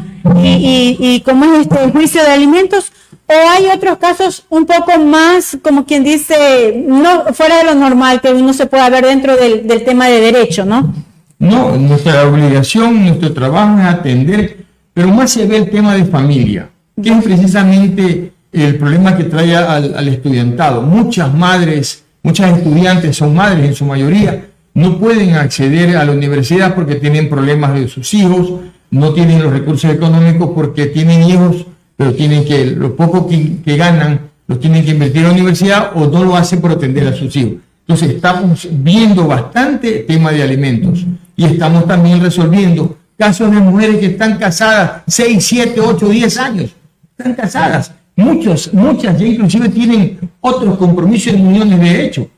y, 0.44 0.98
y, 1.00 1.22
cómo 1.22 1.46
es 1.46 1.62
este 1.62 1.92
juicio 1.92 2.24
de 2.24 2.32
alimentos? 2.32 2.92
¿O 3.28 3.34
hay 3.34 3.66
otros 3.76 3.98
casos 3.98 4.46
un 4.50 4.66
poco 4.66 5.00
más, 5.00 5.58
como 5.64 5.86
quien 5.86 6.04
dice, 6.04 6.84
no 6.88 7.34
fuera 7.34 7.58
de 7.58 7.64
lo 7.64 7.76
normal 7.76 8.22
que 8.22 8.32
uno 8.34 8.54
se 8.54 8.68
pueda 8.68 8.90
ver 8.90 9.06
dentro 9.06 9.36
del, 9.36 9.68
del 9.68 9.84
tema 9.84 10.08
de 10.08 10.22
derecho, 10.22 10.64
¿no? 10.66 10.94
No, 11.40 11.76
nuestra 11.78 12.28
obligación, 12.28 13.06
nuestro 13.06 13.34
trabajo 13.34 13.80
es 13.80 13.86
atender, 13.86 14.66
pero 14.94 15.10
más 15.10 15.32
se 15.32 15.46
ve 15.46 15.58
el 15.58 15.70
tema 15.70 15.94
de 15.94 16.06
familia, 16.06 16.70
que 17.02 17.10
es 17.10 17.24
precisamente 17.24 18.32
el 18.52 18.78
problema 18.78 19.18
que 19.18 19.26
trae 19.26 19.56
al, 19.56 20.08
estudiantado. 20.08 20.82
Muchas 20.82 21.34
madres, 21.34 22.04
muchas 22.24 22.58
estudiantes 22.58 23.18
son 23.18 23.36
madres 23.36 23.66
en 23.66 23.76
su 23.76 23.86
mayoría, 23.86 24.46
no 24.74 24.98
pueden 24.98 25.36
acceder 25.36 25.98
a 25.98 26.06
la 26.06 26.14
universidad 26.14 26.74
porque 26.74 26.96
tienen 26.96 27.30
problemas 27.30 27.74
de 27.74 27.88
sus 27.90 28.14
hijos, 28.14 28.62
no 28.90 29.14
tienen 29.14 29.44
los 29.44 29.52
recursos 29.52 29.92
económicos 29.92 30.52
porque 30.56 30.86
tienen 30.86 31.24
hijos, 31.24 31.66
pero 31.96 32.14
tienen 32.14 32.46
que, 32.46 32.66
lo 32.66 32.96
poco 32.96 33.28
que, 33.28 33.58
que 33.64 33.78
ganan, 33.78 34.22
los 34.48 34.60
tienen 34.60 34.84
que 34.84 34.92
invertir 34.92 35.18
en 35.18 35.24
la 35.24 35.32
universidad 35.34 35.92
o 35.96 36.08
no 36.08 36.24
lo 36.24 36.36
hacen 36.36 36.62
por 36.62 36.72
atender 36.72 37.08
a 37.08 37.16
sus 37.16 37.36
hijos. 37.36 37.54
Entonces 37.82 38.16
estamos 38.16 38.68
viendo 38.72 39.28
bastante 39.28 40.00
tema 40.08 40.32
de 40.32 40.44
alimentos 40.44 41.06
y 41.36 41.46
estamos 41.46 41.86
también 41.88 42.22
resolviendo 42.22 42.98
casos 43.18 43.52
de 43.52 43.60
mujeres 43.60 43.98
que 43.98 44.08
están 44.08 44.38
casadas 44.38 45.04
6, 45.08 45.46
7, 45.46 45.82
8, 45.82 46.10
10 46.10 46.38
años. 46.38 46.76
Están 47.18 47.34
casadas 47.34 47.92
Muchos, 48.18 48.74
muchas 48.74 49.20
ya 49.20 49.26
inclusive 49.26 49.70
tienen 49.70 50.18
otros 50.40 50.78
compromisos 50.78 51.34
en 51.34 51.46
uniones 51.46 51.80
de 51.80 52.06
hecho. 52.06 52.30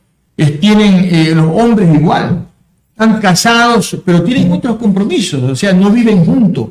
tienen 0.60 1.08
eh, 1.12 1.34
los 1.36 1.46
hombres 1.54 1.94
igual. 1.94 2.46
Están 2.92 3.22
casados, 3.22 3.96
pero 4.04 4.24
tienen 4.24 4.52
otros 4.52 4.78
compromisos, 4.78 5.44
o 5.44 5.56
sea, 5.56 5.72
no 5.74 5.92
viven 5.92 6.26
juntos. 6.26 6.70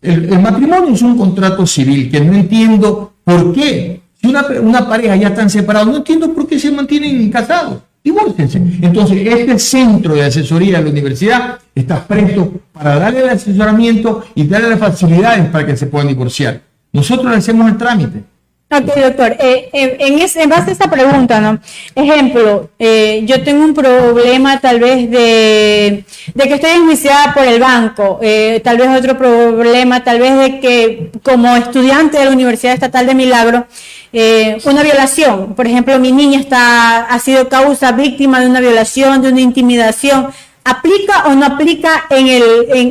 El, 0.00 0.38
matrimonio 0.38 0.94
es 0.94 1.02
un 1.02 1.16
contrato 1.16 1.66
civil 1.66 2.10
que 2.10 2.20
no 2.20 2.32
entiendo 2.32 3.14
por 3.24 3.52
qué. 3.52 4.00
Si 4.20 4.26
una, 4.26 4.88
pareja 4.88 5.16
ya 5.16 5.28
están 5.28 5.50
separados, 5.50 5.88
no 5.88 5.96
entiendo 5.96 6.32
por 6.32 6.46
qué 6.46 6.58
se 6.58 6.70
mantienen 6.70 7.30
casados. 7.30 7.80
Divórcense. 8.02 8.58
Entonces, 8.80 9.26
este 9.26 9.58
centro 9.58 10.14
de 10.14 10.24
asesoría 10.24 10.78
de 10.78 10.84
la 10.84 10.90
universidad 10.90 11.58
está 11.74 12.06
presto 12.06 12.52
para 12.72 12.98
darle 12.98 13.20
el 13.20 13.28
asesoramiento 13.30 14.24
y 14.34 14.46
darle 14.46 14.70
las 14.70 14.78
facilidades 14.78 15.48
para 15.50 15.66
que 15.66 15.76
se 15.76 15.86
puedan 15.86 16.08
divorciar. 16.08 16.60
Nosotros 16.92 17.30
le 17.30 17.38
hacemos 17.38 17.70
el 17.70 17.76
trámite. 17.76 18.22
Ok, 18.70 18.84
doctor. 18.96 19.34
Eh, 19.40 19.70
en, 19.72 20.18
en, 20.20 20.48
base 20.50 20.68
a 20.68 20.72
esta 20.72 20.90
pregunta, 20.90 21.40
¿no? 21.40 21.58
Ejemplo, 21.94 22.68
eh, 22.78 23.22
yo 23.24 23.42
tengo 23.42 23.64
un 23.64 23.72
problema 23.72 24.60
tal 24.60 24.78
vez 24.78 25.10
de, 25.10 26.04
que 26.36 26.54
estoy 26.54 26.72
enjuiciada 26.72 27.32
por 27.32 27.44
el 27.44 27.60
banco, 27.60 28.18
eh, 28.20 28.60
tal 28.62 28.76
vez 28.76 28.88
otro 28.90 29.16
problema, 29.16 30.04
tal 30.04 30.18
vez 30.20 30.36
de 30.38 30.60
que 30.60 31.10
como 31.22 31.56
estudiante 31.56 32.18
de 32.18 32.26
la 32.26 32.30
Universidad 32.30 32.74
Estatal 32.74 33.06
de 33.06 33.14
Milagro, 33.14 33.66
una 34.12 34.82
violación, 34.82 35.54
por 35.54 35.66
ejemplo, 35.66 35.98
mi 35.98 36.12
niña 36.12 36.38
está, 36.38 37.06
ha 37.06 37.18
sido 37.20 37.48
causa, 37.48 37.92
víctima 37.92 38.40
de 38.40 38.48
una 38.48 38.60
violación, 38.60 39.22
de 39.22 39.28
una 39.30 39.40
intimidación, 39.40 40.28
¿Aplica 40.68 41.24
o 41.28 41.34
no 41.34 41.46
aplica 41.46 42.04
en 42.10 42.26
el, 42.28 42.42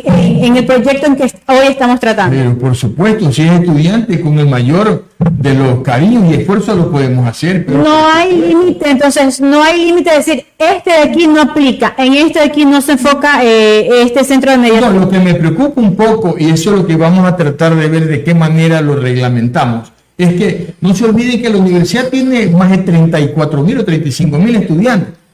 en, 0.04 0.58
el 0.58 0.66
proyecto 0.66 1.06
en 1.06 1.16
que 1.16 1.26
hoy 1.46 1.68
estamos 1.70 2.00
tratando? 2.00 2.36
Pero 2.36 2.58
por 2.58 2.76
supuesto, 2.76 3.32
si 3.32 3.44
es 3.44 3.52
estudiante, 3.52 4.20
con 4.20 4.40
el 4.40 4.48
mayor 4.48 5.06
de 5.20 5.54
los 5.54 5.84
cariños 5.84 6.24
y 6.28 6.42
esfuerzos 6.42 6.76
lo 6.76 6.92
podemos 6.92 7.28
hacer. 7.28 7.70
No 7.70 8.08
hay 8.08 8.36
límite, 8.36 8.90
entonces 8.90 9.40
no 9.40 9.62
hay 9.62 9.86
límite 9.86 10.10
de 10.10 10.18
decir, 10.18 10.46
este 10.58 10.90
de 10.90 10.98
aquí 10.98 11.28
no 11.28 11.40
aplica, 11.40 11.94
en 12.00 12.16
este 12.16 12.40
de 12.40 12.46
aquí 12.46 12.66
no 12.66 12.82
se 12.82 12.94
enfoca 12.94 13.44
eh, 13.44 14.02
este 14.02 14.24
centro 14.24 14.50
de 14.50 14.58
mediación. 14.58 14.96
No, 14.96 15.02
lo 15.02 15.10
que 15.10 15.20
me 15.20 15.36
preocupa 15.36 15.80
un 15.80 15.96
poco, 15.96 16.36
y 16.40 16.50
eso 16.50 16.72
es 16.72 16.78
lo 16.78 16.88
que 16.88 16.96
vamos 16.96 17.28
a 17.28 17.36
tratar 17.36 17.76
de 17.76 17.88
ver 17.90 18.08
de 18.08 18.24
qué 18.24 18.34
manera 18.34 18.82
lo 18.82 18.96
reglamentamos, 18.96 19.92
es 20.18 20.34
que 20.34 20.74
no 20.82 20.96
se 20.96 21.06
olviden 21.06 21.44
que 21.44 21.50
la 21.50 21.58
universidad 21.58 22.10
tiene 22.10 22.48
más 22.48 22.72
de 22.72 22.80
34 22.80 23.64
mil 23.64 23.78
o 23.78 23.86
35 23.86 24.40
mil 24.40 24.56
estudiantes 24.56 25.27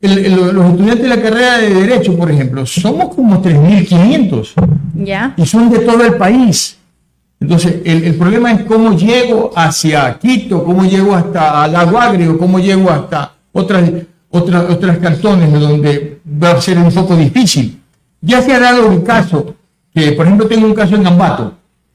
los 0.00 0.70
estudiantes 0.70 1.02
de 1.02 1.08
la 1.08 1.20
carrera 1.20 1.58
de 1.58 1.74
Derecho, 1.74 2.16
por 2.16 2.30
ejemplo, 2.30 2.64
somos 2.64 3.14
como 3.14 3.42
3.500. 3.42 4.52
¿Ya? 4.94 5.34
Y 5.36 5.46
son 5.46 5.70
de 5.70 5.80
todo 5.80 6.04
el 6.04 6.14
país. 6.14 6.78
Entonces, 7.40 7.76
el, 7.84 8.14
problema 8.16 8.52
es 8.52 8.64
cómo 8.64 8.94
llego 8.94 9.50
hacia 9.56 10.18
Quito, 10.18 10.62
cómo 10.62 10.84
llego 10.84 11.14
hasta 11.14 11.66
Lago 11.68 11.98
Agrio, 11.98 12.36
cómo 12.36 12.58
llego 12.58 12.90
hasta 12.90 13.32
otras, 13.52 13.90
otras, 14.28 14.70
otras 14.70 14.98
cantones 14.98 15.50
donde 15.58 16.20
va 16.42 16.52
a 16.52 16.60
ser 16.60 16.78
un 16.78 16.92
poco 16.92 17.16
difícil. 17.16 17.80
Ya 18.20 18.42
se 18.42 18.52
ha 18.52 18.60
dado 18.60 18.92
el 18.92 19.02
caso, 19.02 19.54
que 19.94 20.12
por 20.12 20.26
ejemplo 20.26 20.46
tengo 20.46 20.66
un 20.66 20.74
caso 20.74 20.96
en 20.96 21.02
Gambato. 21.02 21.54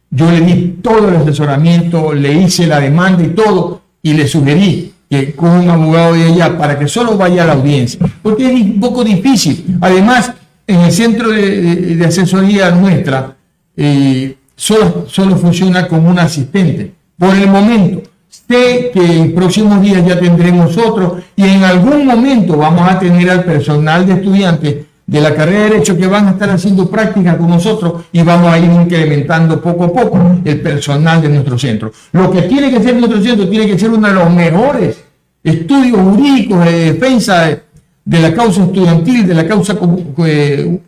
Yo 0.10 0.32
le 0.32 0.42
di 0.42 0.80
todo 0.82 1.10
el 1.10 1.18
asesoramiento, 1.18 2.14
le 2.14 2.34
hice 2.34 2.66
la 2.66 2.80
demanda 2.80 3.24
y 3.24 3.30
todo, 3.30 3.82
y 4.02 4.14
le 4.14 4.28
sugerí, 4.28 4.95
que 5.10 5.34
con 5.34 5.52
un 5.52 5.70
abogado 5.70 6.14
de 6.14 6.26
allá 6.26 6.58
para 6.58 6.78
que 6.78 6.88
solo 6.88 7.18
vaya 7.18 7.44
a 7.44 7.48
la 7.48 7.54
audiencia, 7.54 8.00
porque 8.22 8.46
es 8.46 8.62
un 8.62 8.80
poco 8.80 9.04
difícil. 9.04 9.78
Además, 9.82 10.34
en 10.68 10.82
el 10.82 10.92
centro 10.92 11.30
de, 11.30 12.04
asesoría 12.06 12.72
nuestra, 12.72 13.36
eh, 13.78 14.36
solo, 14.56 15.06
solo 15.08 15.36
funciona 15.38 15.88
como 15.88 16.10
un 16.10 16.20
asistente. 16.20 16.92
Por 17.18 17.36
el 17.36 17.48
momento, 17.48 18.02
sé 18.28 18.92
que 18.94 19.20
en 19.20 19.36
próximos 19.36 19.82
días 19.82 20.06
ya 20.06 20.20
tendremos 20.20 20.78
otro 20.78 21.20
y 21.36 21.44
en 21.44 21.64
algún 21.64 22.06
momento 22.06 22.58
vamos 22.58 22.90
a 22.90 23.00
tener 23.00 23.30
al 23.30 23.44
personal 23.44 24.06
de 24.06 24.14
estudiantes 24.14 24.85
de 25.08 25.22
la 25.22 25.36
carrera 25.36 25.66
de 25.66 25.70
Derecho 25.70 25.98
que 25.98 26.08
van 26.08 26.28
a 26.28 26.32
estar 26.32 26.50
haciendo 26.50 26.90
prácticas 26.90 27.36
con 27.36 27.50
nosotros 27.50 28.06
y 28.12 28.24
vamos 28.24 28.52
a 28.52 28.58
ir 28.58 28.72
incrementando 28.72 29.62
poco 29.62 29.84
a 29.86 29.94
poco 29.94 30.40
el 30.44 30.62
personal 30.62 31.22
de 31.22 31.30
nuestro 31.30 31.60
centro. 31.60 31.92
Lo 32.12 32.32
que 32.32 32.44
tiene 32.44 32.72
que 32.72 32.82
ser 32.82 32.96
nuestro 32.96 33.22
centro 33.22 33.48
tiene 33.48 33.68
que 33.68 33.78
ser 33.78 33.92
uno 33.92 34.08
de 34.08 34.14
los 34.14 34.34
mejores 34.34 35.04
estudios 35.44 36.00
jurídicos 36.00 36.66
de 36.66 36.94
defensa 36.94 37.62
de, 38.04 38.20
la 38.20 38.34
causa 38.34 38.64
estudiantil, 38.64 39.28
de 39.28 39.34
la 39.36 39.48
causa 39.48 39.78
eh, 40.26 40.80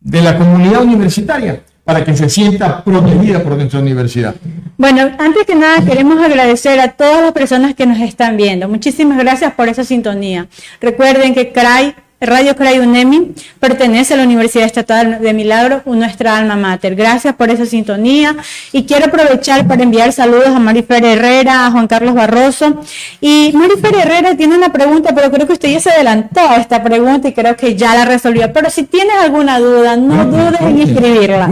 de 0.00 0.22
la 0.22 0.38
comunidad 0.38 0.82
universitaria, 0.82 1.60
para 1.84 2.04
que 2.04 2.16
se 2.16 2.28
sienta 2.30 2.82
protegida 2.82 3.42
por 3.42 3.56
nuestra 3.56 3.80
universidad. 3.80 4.34
Bueno, 4.78 5.02
antes 5.18 5.44
que 5.46 5.54
nada 5.54 5.84
queremos 5.84 6.22
agradecer 6.24 6.80
a 6.80 6.88
todas 6.92 7.22
las 7.22 7.32
personas 7.32 7.74
que 7.74 7.86
nos 7.86 8.00
están 8.00 8.36
viendo. 8.36 8.68
Muchísimas 8.68 9.18
gracias 9.18 9.52
por 9.52 9.68
esa 9.68 9.84
sintonía. 9.84 10.48
Recuerden 10.80 11.34
que 11.34 11.52
CRAI 11.52 11.94
Radio 12.22 12.54
Cray 12.54 12.78
UNEMI 12.78 13.34
pertenece 13.58 14.14
a 14.14 14.16
la 14.16 14.22
Universidad 14.22 14.64
Estatal 14.64 15.20
de 15.20 15.32
Milagro, 15.32 15.82
nuestra 15.86 16.36
alma 16.36 16.54
mater. 16.54 16.94
Gracias 16.94 17.34
por 17.34 17.50
esa 17.50 17.66
sintonía 17.66 18.36
y 18.70 18.84
quiero 18.84 19.06
aprovechar 19.06 19.66
para 19.66 19.82
enviar 19.82 20.12
saludos 20.12 20.48
a 20.48 20.58
Marifer 20.60 21.04
Herrera, 21.04 21.66
a 21.66 21.72
Juan 21.72 21.88
Carlos 21.88 22.14
Barroso. 22.14 22.80
Y 23.20 23.50
Marifer 23.54 23.94
Herrera 23.96 24.36
tiene 24.36 24.56
una 24.56 24.72
pregunta, 24.72 25.12
pero 25.14 25.32
creo 25.32 25.48
que 25.48 25.54
usted 25.54 25.70
ya 25.70 25.80
se 25.80 25.90
adelantó 25.90 26.40
a 26.40 26.56
esta 26.56 26.82
pregunta 26.82 27.28
y 27.28 27.32
creo 27.32 27.56
que 27.56 27.74
ya 27.74 27.94
la 27.96 28.04
resolvió. 28.04 28.52
Pero 28.52 28.70
si 28.70 28.84
tienes 28.84 29.16
alguna 29.20 29.58
duda, 29.58 29.96
no 29.96 30.24
dudes 30.26 30.60
en 30.60 30.80
escribirla. 30.80 31.48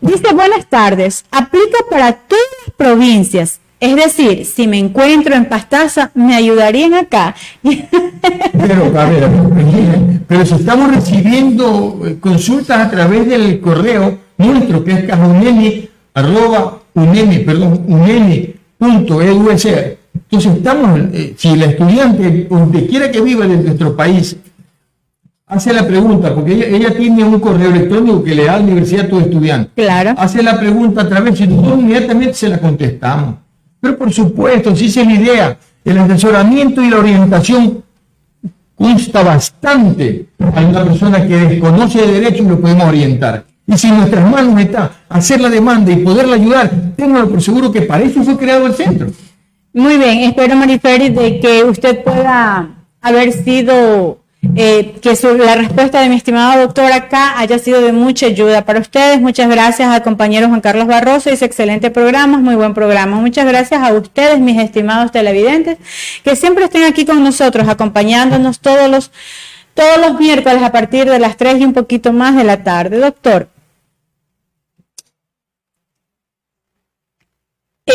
Dice, 0.00 0.32
buenas 0.32 0.66
tardes, 0.66 1.24
aplica 1.30 1.78
para 1.90 2.12
todas 2.12 2.44
las 2.66 2.74
provincias 2.76 3.60
es 3.80 3.96
decir, 3.96 4.44
si 4.44 4.66
me 4.66 4.78
encuentro 4.78 5.34
en 5.34 5.44
Pastaza, 5.44 6.10
me 6.14 6.34
ayudarían 6.34 6.94
acá. 6.94 7.34
Pero, 7.62 8.98
a 8.98 9.04
ver, 9.04 9.28
pero 10.26 10.44
si 10.44 10.54
estamos 10.54 10.94
recibiendo 10.94 12.00
eh, 12.04 12.16
consultas 12.20 12.86
a 12.86 12.90
través 12.90 13.26
del 13.28 13.60
correo 13.60 14.18
nuestro, 14.36 14.84
que 14.84 14.92
es 14.92 15.04
cajunemi, 15.04 15.88
arroba 16.12 16.80
unemi, 16.94 17.38
perdón. 17.38 17.86
Entonces 18.80 20.56
estamos, 20.56 21.00
eh, 21.12 21.34
si 21.36 21.56
la 21.56 21.66
estudiante, 21.66 22.46
donde 22.50 22.86
quiera 22.86 23.10
que 23.10 23.20
viva 23.20 23.44
en 23.46 23.64
nuestro 23.64 23.96
país, 23.96 24.36
hace 25.46 25.72
la 25.72 25.86
pregunta, 25.86 26.34
porque 26.34 26.76
ella, 26.76 26.94
tiene 26.94 27.24
un 27.24 27.40
correo 27.40 27.70
electrónico 27.70 28.22
que 28.22 28.34
le 28.34 28.44
da 28.44 28.54
a 28.54 28.58
la 28.58 28.64
universidad 28.64 29.06
a 29.06 29.08
todo 29.08 29.20
estudiante. 29.20 29.70
Claro. 29.74 30.14
Hace 30.18 30.42
la 30.42 30.58
pregunta 30.58 31.02
a 31.02 31.08
través, 31.08 31.40
y 31.40 31.46
nosotros 31.46 31.78
inmediatamente 31.78 32.34
se 32.34 32.48
la 32.48 32.58
contestamos. 32.58 33.47
Pero 33.80 33.96
por 33.96 34.12
supuesto, 34.12 34.74
si 34.74 34.86
esa 34.86 35.02
es 35.02 35.06
la 35.06 35.14
idea, 35.14 35.58
el 35.84 35.98
asesoramiento 35.98 36.82
y 36.82 36.90
la 36.90 36.98
orientación 36.98 37.84
consta 38.74 39.22
bastante 39.22 40.26
a 40.38 40.60
una 40.60 40.84
persona 40.84 41.26
que 41.26 41.36
desconoce 41.36 42.00
de 42.00 42.20
derecho 42.20 42.42
y 42.44 42.48
lo 42.48 42.60
podemos 42.60 42.84
orientar. 42.84 43.44
Y 43.66 43.76
si 43.76 43.88
en 43.88 43.98
nuestras 43.98 44.30
manos 44.30 44.60
está 44.60 44.92
hacer 45.08 45.40
la 45.40 45.50
demanda 45.50 45.92
y 45.92 45.96
poderla 45.96 46.36
ayudar, 46.36 46.70
tengo 46.96 47.28
por 47.28 47.42
seguro 47.42 47.70
que 47.70 47.82
para 47.82 48.04
eso 48.04 48.22
fue 48.22 48.36
creado 48.36 48.66
el 48.66 48.74
centro. 48.74 49.08
Muy 49.74 49.98
bien, 49.98 50.20
espero, 50.20 50.56
Mariferi, 50.56 51.10
de 51.10 51.40
que 51.40 51.64
usted 51.64 52.02
pueda 52.02 52.70
haber 53.00 53.32
sido 53.32 54.17
eh, 54.60 54.98
que 55.00 55.16
la 55.38 55.54
respuesta 55.54 56.00
de 56.00 56.08
mi 56.08 56.16
estimado 56.16 56.60
doctor 56.60 56.90
acá 56.90 57.38
haya 57.38 57.60
sido 57.60 57.80
de 57.80 57.92
mucha 57.92 58.26
ayuda 58.26 58.64
para 58.64 58.80
ustedes. 58.80 59.20
Muchas 59.20 59.48
gracias 59.48 59.88
al 59.88 60.02
compañero 60.02 60.48
Juan 60.48 60.60
Carlos 60.60 60.88
Barroso, 60.88 61.30
ese 61.30 61.44
excelente 61.44 61.92
programa, 61.92 62.38
muy 62.38 62.56
buen 62.56 62.74
programa. 62.74 63.18
Muchas 63.18 63.46
gracias 63.46 63.80
a 63.80 63.92
ustedes, 63.92 64.40
mis 64.40 64.60
estimados 64.60 65.12
televidentes, 65.12 65.78
que 66.24 66.34
siempre 66.34 66.64
estén 66.64 66.82
aquí 66.82 67.06
con 67.06 67.22
nosotros, 67.22 67.68
acompañándonos 67.68 68.58
todos 68.58 68.90
los, 68.90 69.12
todos 69.74 69.98
los 69.98 70.18
miércoles 70.18 70.60
a 70.60 70.72
partir 70.72 71.08
de 71.08 71.20
las 71.20 71.36
3 71.36 71.60
y 71.60 71.64
un 71.64 71.72
poquito 71.72 72.12
más 72.12 72.34
de 72.34 72.42
la 72.42 72.64
tarde. 72.64 72.98
Doctor. 72.98 73.48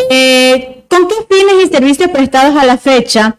Eh, 0.10 0.86
¿Con 0.88 1.10
qué 1.10 1.16
fines 1.30 1.66
y 1.66 1.68
servicios 1.68 2.10
prestados 2.10 2.56
a 2.56 2.66
la 2.66 2.78
fecha 2.78 3.38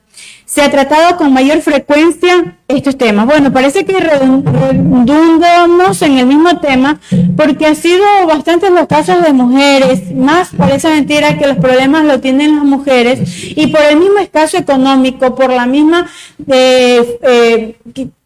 se 0.54 0.62
ha 0.62 0.70
tratado 0.70 1.16
con 1.16 1.32
mayor 1.32 1.62
frecuencia 1.62 2.58
estos 2.68 2.96
temas. 2.96 3.26
Bueno, 3.26 3.52
parece 3.52 3.84
que 3.84 3.98
redundamos 3.98 6.00
en 6.02 6.18
el 6.18 6.26
mismo 6.26 6.60
tema 6.60 7.00
porque 7.36 7.66
ha 7.66 7.74
sido 7.74 8.04
bastantes 8.28 8.70
los 8.70 8.86
casos 8.86 9.20
de 9.24 9.32
mujeres, 9.32 10.14
más 10.14 10.50
parece 10.56 10.90
mentira 10.90 11.36
que 11.38 11.48
los 11.48 11.56
problemas 11.56 12.04
lo 12.04 12.20
tienen 12.20 12.54
las 12.54 12.64
mujeres 12.64 13.20
y 13.56 13.66
por 13.66 13.82
el 13.82 13.96
mismo 13.96 14.20
escaso 14.20 14.56
económico, 14.56 15.34
por 15.34 15.50
la 15.50 15.66
misma... 15.66 16.06
Eh, 16.46 17.18
eh, 17.22 17.76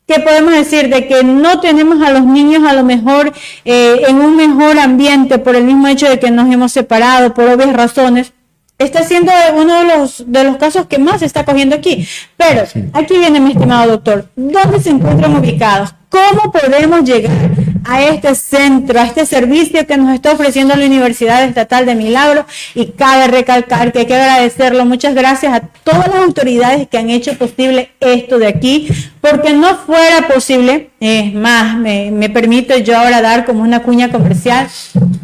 ¿Qué 0.07 0.21
podemos 0.21 0.55
decir? 0.55 0.89
De 0.89 1.07
que 1.07 1.23
no 1.23 1.61
tenemos 1.61 2.01
a 2.01 2.11
los 2.11 2.25
niños 2.25 2.65
a 2.65 2.73
lo 2.73 2.83
mejor 2.83 3.31
eh, 3.67 4.05
en 4.09 4.17
un 4.17 4.37
mejor 4.37 4.79
ambiente 4.79 5.39
por 5.39 5.55
el 5.55 5.65
mismo 5.65 5.87
hecho 5.87 6.09
de 6.09 6.19
que 6.19 6.31
nos 6.31 6.51
hemos 6.51 6.73
separado 6.73 7.35
por 7.35 7.47
obvias 7.47 7.75
razones 7.75 8.33
está 8.79 9.03
siendo 9.03 9.33
uno 9.55 9.81
de 9.81 9.85
los, 9.97 10.25
de 10.27 10.45
los 10.45 10.57
casos 10.57 10.87
que 10.87 10.99
más 10.99 11.21
se 11.21 11.27
está 11.27 11.45
cogiendo 11.45 11.75
aquí. 11.75 12.09
Pero 12.37 12.63
aquí 12.93 13.19
viene 13.19 13.41
mi 13.41 13.53
estimado 13.53 13.91
doctor, 13.91 14.31
¿dónde 14.37 14.81
se 14.81 14.91
encuentran 14.91 15.37
ubicados? 15.37 15.95
¿Cómo 16.09 16.51
podemos 16.51 17.05
llegar 17.05 17.51
a 17.85 18.03
este 18.03 18.35
centro, 18.35 18.99
a 18.99 19.05
este 19.05 19.27
servicio 19.27 19.87
que 19.87 19.99
nos 19.99 20.15
está 20.15 20.33
ofreciendo 20.33 20.75
la 20.75 20.87
Universidad 20.87 21.45
Estatal 21.45 21.85
de 21.85 21.95
Milagro? 21.95 22.47
Y 22.75 22.93
cabe 22.93 23.27
recalcar 23.27 23.93
que 23.93 24.01
hay 24.01 24.07
que 24.07 24.15
agradecerlo. 24.15 24.87
Muchas 24.87 25.15
gracias 25.15 25.53
a 25.53 25.61
todas 25.61 26.07
las 26.09 26.17
autoridades 26.17 26.89
que 26.89 26.97
han 26.97 27.11
hecho 27.11 27.37
posible 27.37 27.91
esto 28.01 28.39
de 28.39 28.47
aquí, 28.47 28.89
porque 29.21 29.53
no 29.53 29.77
fuera 29.77 30.29
posible, 30.29 30.91
es 30.99 31.35
más, 31.35 31.77
me, 31.77 32.11
me 32.11 32.31
permito 32.31 32.79
yo 32.79 32.97
ahora 32.97 33.21
dar 33.21 33.45
como 33.45 33.63
una 33.63 33.83
cuña 33.83 34.11
comercial, 34.11 34.67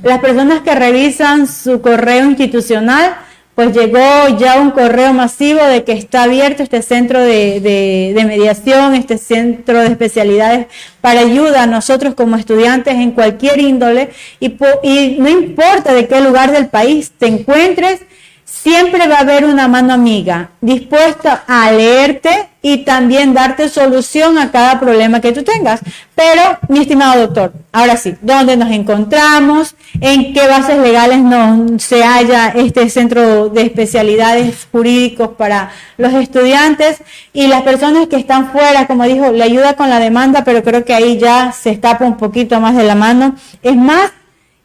las 0.02 0.18
personas 0.18 0.60
que 0.60 0.74
revisan 0.74 1.46
su 1.46 1.80
correo 1.80 2.26
institucional, 2.26 3.16
pues 3.54 3.72
llegó 3.72 4.28
ya 4.38 4.60
un 4.60 4.72
correo 4.72 5.12
masivo 5.12 5.62
de 5.64 5.84
que 5.84 5.92
está 5.92 6.24
abierto 6.24 6.62
este 6.62 6.82
centro 6.82 7.20
de, 7.20 8.12
mediación, 8.26 8.94
este 8.94 9.16
centro 9.16 9.80
de 9.80 9.86
especialidades 9.86 10.66
para 11.00 11.20
ayuda 11.20 11.62
a 11.62 11.66
nosotros 11.66 12.14
como 12.14 12.36
estudiantes 12.36 12.94
en 12.94 13.12
cualquier 13.12 13.60
índole 13.60 14.10
y, 14.40 14.56
y 14.82 15.16
no 15.18 15.28
importa 15.28 15.94
de 15.94 16.08
qué 16.08 16.20
lugar 16.20 16.50
del 16.50 16.66
país 16.66 17.12
te 17.16 17.26
encuentres, 17.26 18.00
siempre 18.44 19.06
va 19.06 19.16
a 19.16 19.20
haber 19.20 19.44
una 19.44 19.68
mano 19.68 19.92
amiga 19.92 20.50
dispuesta 20.60 21.44
a 21.46 21.70
leerte 21.70 22.48
y 22.64 22.78
también 22.78 23.34
darte 23.34 23.68
solución 23.68 24.38
a 24.38 24.50
cada 24.50 24.80
problema 24.80 25.20
que 25.20 25.32
tú 25.32 25.42
tengas. 25.42 25.80
Pero, 26.14 26.58
mi 26.68 26.78
estimado 26.78 27.20
doctor, 27.20 27.52
ahora 27.72 27.98
sí, 27.98 28.14
¿dónde 28.22 28.56
nos 28.56 28.70
encontramos? 28.70 29.74
¿En 30.00 30.32
qué 30.32 30.48
bases 30.48 30.78
legales 30.78 31.18
no 31.18 31.78
se 31.78 32.02
halla 32.02 32.54
este 32.56 32.88
centro 32.88 33.50
de 33.50 33.64
especialidades 33.64 34.66
jurídicos 34.72 35.32
para 35.36 35.72
los 35.98 36.14
estudiantes 36.14 37.02
y 37.34 37.48
las 37.48 37.60
personas 37.64 38.06
que 38.06 38.16
están 38.16 38.50
fuera, 38.50 38.86
como 38.86 39.04
dijo, 39.04 39.30
le 39.30 39.44
ayuda 39.44 39.76
con 39.76 39.90
la 39.90 39.98
demanda, 39.98 40.42
pero 40.42 40.62
creo 40.64 40.86
que 40.86 40.94
ahí 40.94 41.18
ya 41.18 41.52
se 41.52 41.68
escapa 41.68 42.06
un 42.06 42.16
poquito 42.16 42.60
más 42.60 42.74
de 42.74 42.84
la 42.84 42.94
mano. 42.94 43.36
Es 43.62 43.76
más 43.76 44.10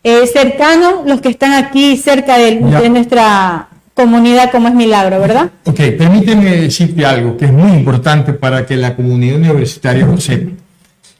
eh, 0.05 0.25
cercano 0.25 1.03
los 1.05 1.19
que 1.19 1.27
están 1.27 1.51
aquí 1.51 1.97
cerca 1.97 2.37
de 2.37 2.61
nuestra 2.89 3.68
comunidad 3.99 4.49
como 4.49 4.69
es 4.69 4.73
Milagro, 4.73 5.19
¿verdad? 5.19 5.51
Ok, 5.65 5.81
permíteme 5.97 6.55
decirte 6.55 7.05
algo 7.05 7.35
que 7.35 7.45
es 7.45 7.51
muy 7.51 7.73
importante 7.73 8.31
para 8.31 8.65
que 8.65 8.77
la 8.77 8.95
comunidad 8.95 9.35
universitaria 9.35 10.05
lo 10.05 10.17
sepa. 10.17 10.51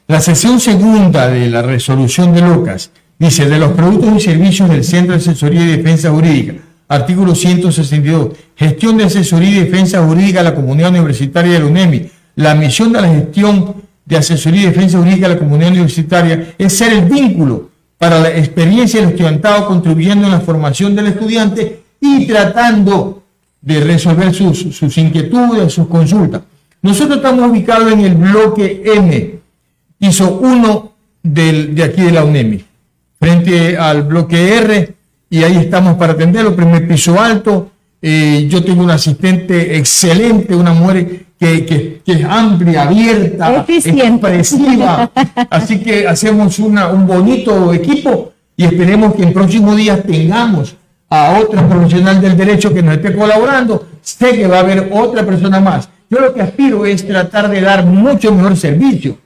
La 0.08 0.20
sesión 0.22 0.58
segunda 0.60 1.28
de 1.28 1.50
la 1.50 1.60
resolución 1.60 2.32
de 2.32 2.40
Lucas 2.40 2.90
dice, 3.18 3.50
de 3.50 3.58
los 3.58 3.72
productos 3.72 4.16
y 4.16 4.20
servicios 4.20 4.70
del 4.70 4.82
Centro 4.82 5.12
de 5.12 5.18
Asesoría 5.18 5.60
y 5.60 5.76
Defensa 5.76 6.10
Jurídica, 6.10 6.54
artículo 6.88 7.34
162, 7.34 8.30
gestión 8.56 8.96
de 8.96 9.04
asesoría 9.04 9.50
y 9.50 9.64
defensa 9.64 10.02
jurídica 10.02 10.40
a 10.40 10.44
la 10.44 10.54
comunidad 10.54 10.90
universitaria 10.90 11.58
de 11.58 11.64
UNEMI. 11.64 12.10
La 12.36 12.54
misión 12.54 12.92
de 12.92 13.02
la 13.02 13.08
gestión 13.08 13.74
de 14.06 14.16
asesoría 14.16 14.62
y 14.62 14.66
defensa 14.66 14.98
jurídica 14.98 15.26
a 15.26 15.30
la 15.30 15.38
comunidad 15.38 15.70
universitaria 15.70 16.54
es 16.56 16.72
ser 16.72 16.94
el 16.94 17.04
vínculo 17.04 17.68
para 17.98 18.18
la 18.18 18.30
experiencia 18.30 19.00
del 19.00 19.10
estudiantado, 19.10 19.66
contribuyendo 19.66 20.24
en 20.24 20.32
la 20.32 20.40
formación 20.40 20.96
del 20.96 21.08
estudiante 21.08 21.79
y 22.00 22.26
tratando 22.26 23.22
de 23.60 23.80
resolver 23.80 24.34
sus, 24.34 24.96
inquietudes, 24.96 25.72
sus 25.72 25.86
consultas. 25.86 26.42
Nosotros 26.82 27.18
estamos 27.18 27.50
ubicados 27.50 27.92
en 27.92 28.00
el 28.00 28.14
bloque 28.14 28.82
M, 28.84 29.38
hizo 29.98 30.38
uno 30.38 30.92
de 31.22 31.82
aquí 31.84 32.02
de 32.02 32.12
la 32.12 32.24
UNEMI, 32.24 32.64
frente 33.18 33.76
al 33.76 34.04
bloque 34.04 34.56
R, 34.56 34.94
y 35.28 35.42
ahí 35.44 35.56
estamos 35.56 35.96
para 35.96 36.14
atenderlo, 36.14 36.56
primer 36.56 36.88
piso 36.88 37.20
alto. 37.20 37.70
Eh, 38.02 38.46
yo 38.48 38.64
tengo 38.64 38.82
una 38.82 38.94
asistente 38.94 39.76
excelente, 39.76 40.56
una 40.56 40.72
mujer 40.72 41.26
que, 41.38 42.00
es 42.04 42.24
amplia, 42.24 42.82
abierta, 42.82 43.64
expresiva. 43.68 45.10
Así 45.50 45.80
que 45.80 46.08
hacemos 46.08 46.58
una, 46.58 46.88
un 46.88 47.06
bonito 47.06 47.72
equipo 47.72 48.32
y 48.56 48.64
esperemos 48.64 49.14
que 49.14 49.22
en 49.22 49.32
próximos 49.32 49.76
días 49.76 50.02
tengamos 50.02 50.74
a 51.10 51.38
otra 51.40 51.68
profesional 51.68 52.20
del 52.20 52.36
derecho 52.36 52.72
que 52.72 52.82
nos 52.82 52.94
esté 52.94 53.14
colaborando, 53.14 53.86
sé 54.00 54.36
que 54.36 54.46
va 54.46 54.58
a 54.58 54.60
haber 54.60 54.88
otra 54.92 55.26
persona 55.26 55.60
más. 55.60 55.88
Yo 56.08 56.20
lo 56.20 56.32
que 56.32 56.40
aspiro 56.40 56.86
es 56.86 57.06
tratar 57.06 57.50
de 57.50 57.60
dar 57.60 57.84
mucho 57.84 58.32
mejor 58.32 58.56
servicio. 58.56 59.18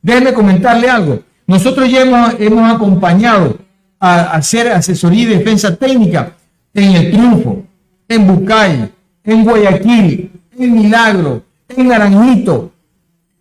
Déjenme 0.00 0.32
comentarle 0.32 0.88
algo. 0.88 1.20
Nosotros 1.46 1.90
ya 1.90 2.02
hemos, 2.02 2.34
hemos 2.38 2.72
acompañado 2.72 3.58
a 3.98 4.32
hacer 4.32 4.68
asesoría 4.68 5.22
y 5.24 5.26
defensa 5.38 5.74
técnica 5.76 6.32
en 6.74 6.92
El 6.92 7.10
Triunfo, 7.10 7.62
en 8.08 8.26
Bucay, 8.26 8.90
en 9.24 9.44
Guayaquil, 9.44 10.30
en 10.58 10.74
Milagro, 10.74 11.42
en 11.68 11.88
Naranjito. 11.88 12.72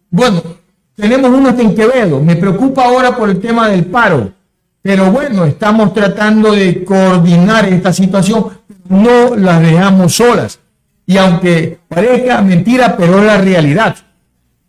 Bueno, 0.09 0.41
tenemos 0.95 1.31
uno 1.31 1.49
en 1.49 1.75
Quevedo. 1.75 2.19
Me 2.19 2.35
preocupa 2.35 2.85
ahora 2.85 3.15
por 3.15 3.29
el 3.29 3.39
tema 3.39 3.69
del 3.69 3.85
paro. 3.85 4.33
Pero 4.81 5.11
bueno, 5.11 5.45
estamos 5.45 5.93
tratando 5.93 6.53
de 6.53 6.83
coordinar 6.83 7.69
esta 7.69 7.93
situación, 7.93 8.47
no 8.89 9.35
las 9.35 9.61
dejamos 9.61 10.15
solas. 10.15 10.59
Y 11.05 11.17
aunque 11.17 11.79
parezca 11.87 12.41
mentira, 12.41 12.95
pero 12.97 13.19
es 13.19 13.25
la 13.25 13.37
realidad. 13.37 13.95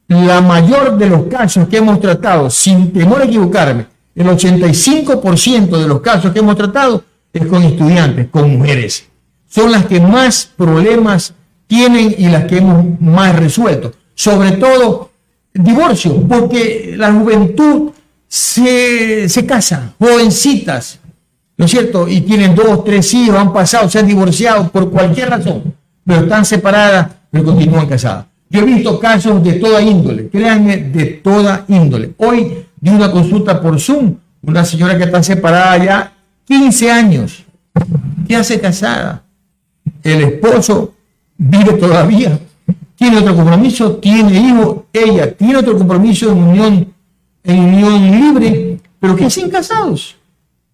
La 0.08 0.40
mayor 0.42 0.98
de 0.98 1.08
los 1.08 1.22
casos 1.24 1.68
que 1.68 1.78
hemos 1.78 2.00
tratado, 2.00 2.50
sin 2.50 2.92
temor 2.92 3.22
a 3.22 3.24
equivocarme, 3.24 3.86
el 4.14 4.26
85% 4.26 5.78
de 5.78 5.88
los 5.88 6.00
casos 6.00 6.32
que 6.32 6.40
hemos 6.40 6.56
tratado 6.56 7.04
es 7.32 7.46
con 7.46 7.62
estudiantes, 7.62 8.28
con 8.30 8.58
mujeres. 8.58 9.06
Son 9.48 9.72
las 9.72 9.86
que 9.86 10.00
más 10.00 10.50
problemas 10.56 11.34
tienen 11.66 12.14
y 12.18 12.28
las 12.28 12.44
que 12.44 12.58
hemos 12.58 13.00
más 13.00 13.34
resuelto. 13.34 13.92
Sobre 14.14 14.52
todo 14.52 15.10
divorcio, 15.54 16.22
porque 16.28 16.94
la 16.96 17.12
juventud 17.12 17.92
se, 18.32 19.28
se 19.28 19.44
casan, 19.44 19.92
jovencitas, 19.98 20.98
¿no 21.58 21.66
es 21.66 21.70
cierto? 21.70 22.08
Y 22.08 22.22
tienen 22.22 22.54
dos, 22.54 22.82
tres 22.82 23.12
hijos, 23.12 23.36
han 23.36 23.52
pasado, 23.52 23.90
se 23.90 23.98
han 23.98 24.06
divorciado 24.06 24.70
por 24.70 24.90
cualquier 24.90 25.28
razón, 25.28 25.74
pero 26.02 26.22
están 26.22 26.46
separadas, 26.46 27.08
pero 27.30 27.44
continúan 27.44 27.86
casadas. 27.86 28.24
Yo 28.48 28.60
he 28.60 28.64
visto 28.64 28.98
casos 28.98 29.44
de 29.44 29.52
toda 29.54 29.82
índole, 29.82 30.30
créanme, 30.30 30.78
de 30.78 31.04
toda 31.22 31.66
índole. 31.68 32.12
Hoy 32.16 32.64
di 32.80 32.88
una 32.88 33.12
consulta 33.12 33.60
por 33.60 33.78
Zoom, 33.78 34.14
una 34.40 34.64
señora 34.64 34.96
que 34.96 35.04
está 35.04 35.22
separada 35.22 35.84
ya 35.84 36.12
15 36.46 36.90
años, 36.90 37.44
que 38.26 38.34
hace 38.34 38.58
casada. 38.58 39.24
El 40.02 40.22
esposo 40.22 40.94
vive 41.36 41.74
todavía, 41.74 42.40
tiene 42.96 43.18
otro 43.18 43.36
compromiso, 43.36 43.96
tiene 43.96 44.40
hijos, 44.40 44.84
ella 44.90 45.36
tiene 45.36 45.56
otro 45.56 45.76
compromiso 45.76 46.32
en 46.32 46.38
unión 46.38 46.91
en 47.44 47.58
unión 47.58 48.10
libre, 48.10 48.78
pero 48.98 49.16
que 49.16 49.24
hacen 49.24 49.50
casados. 49.50 50.16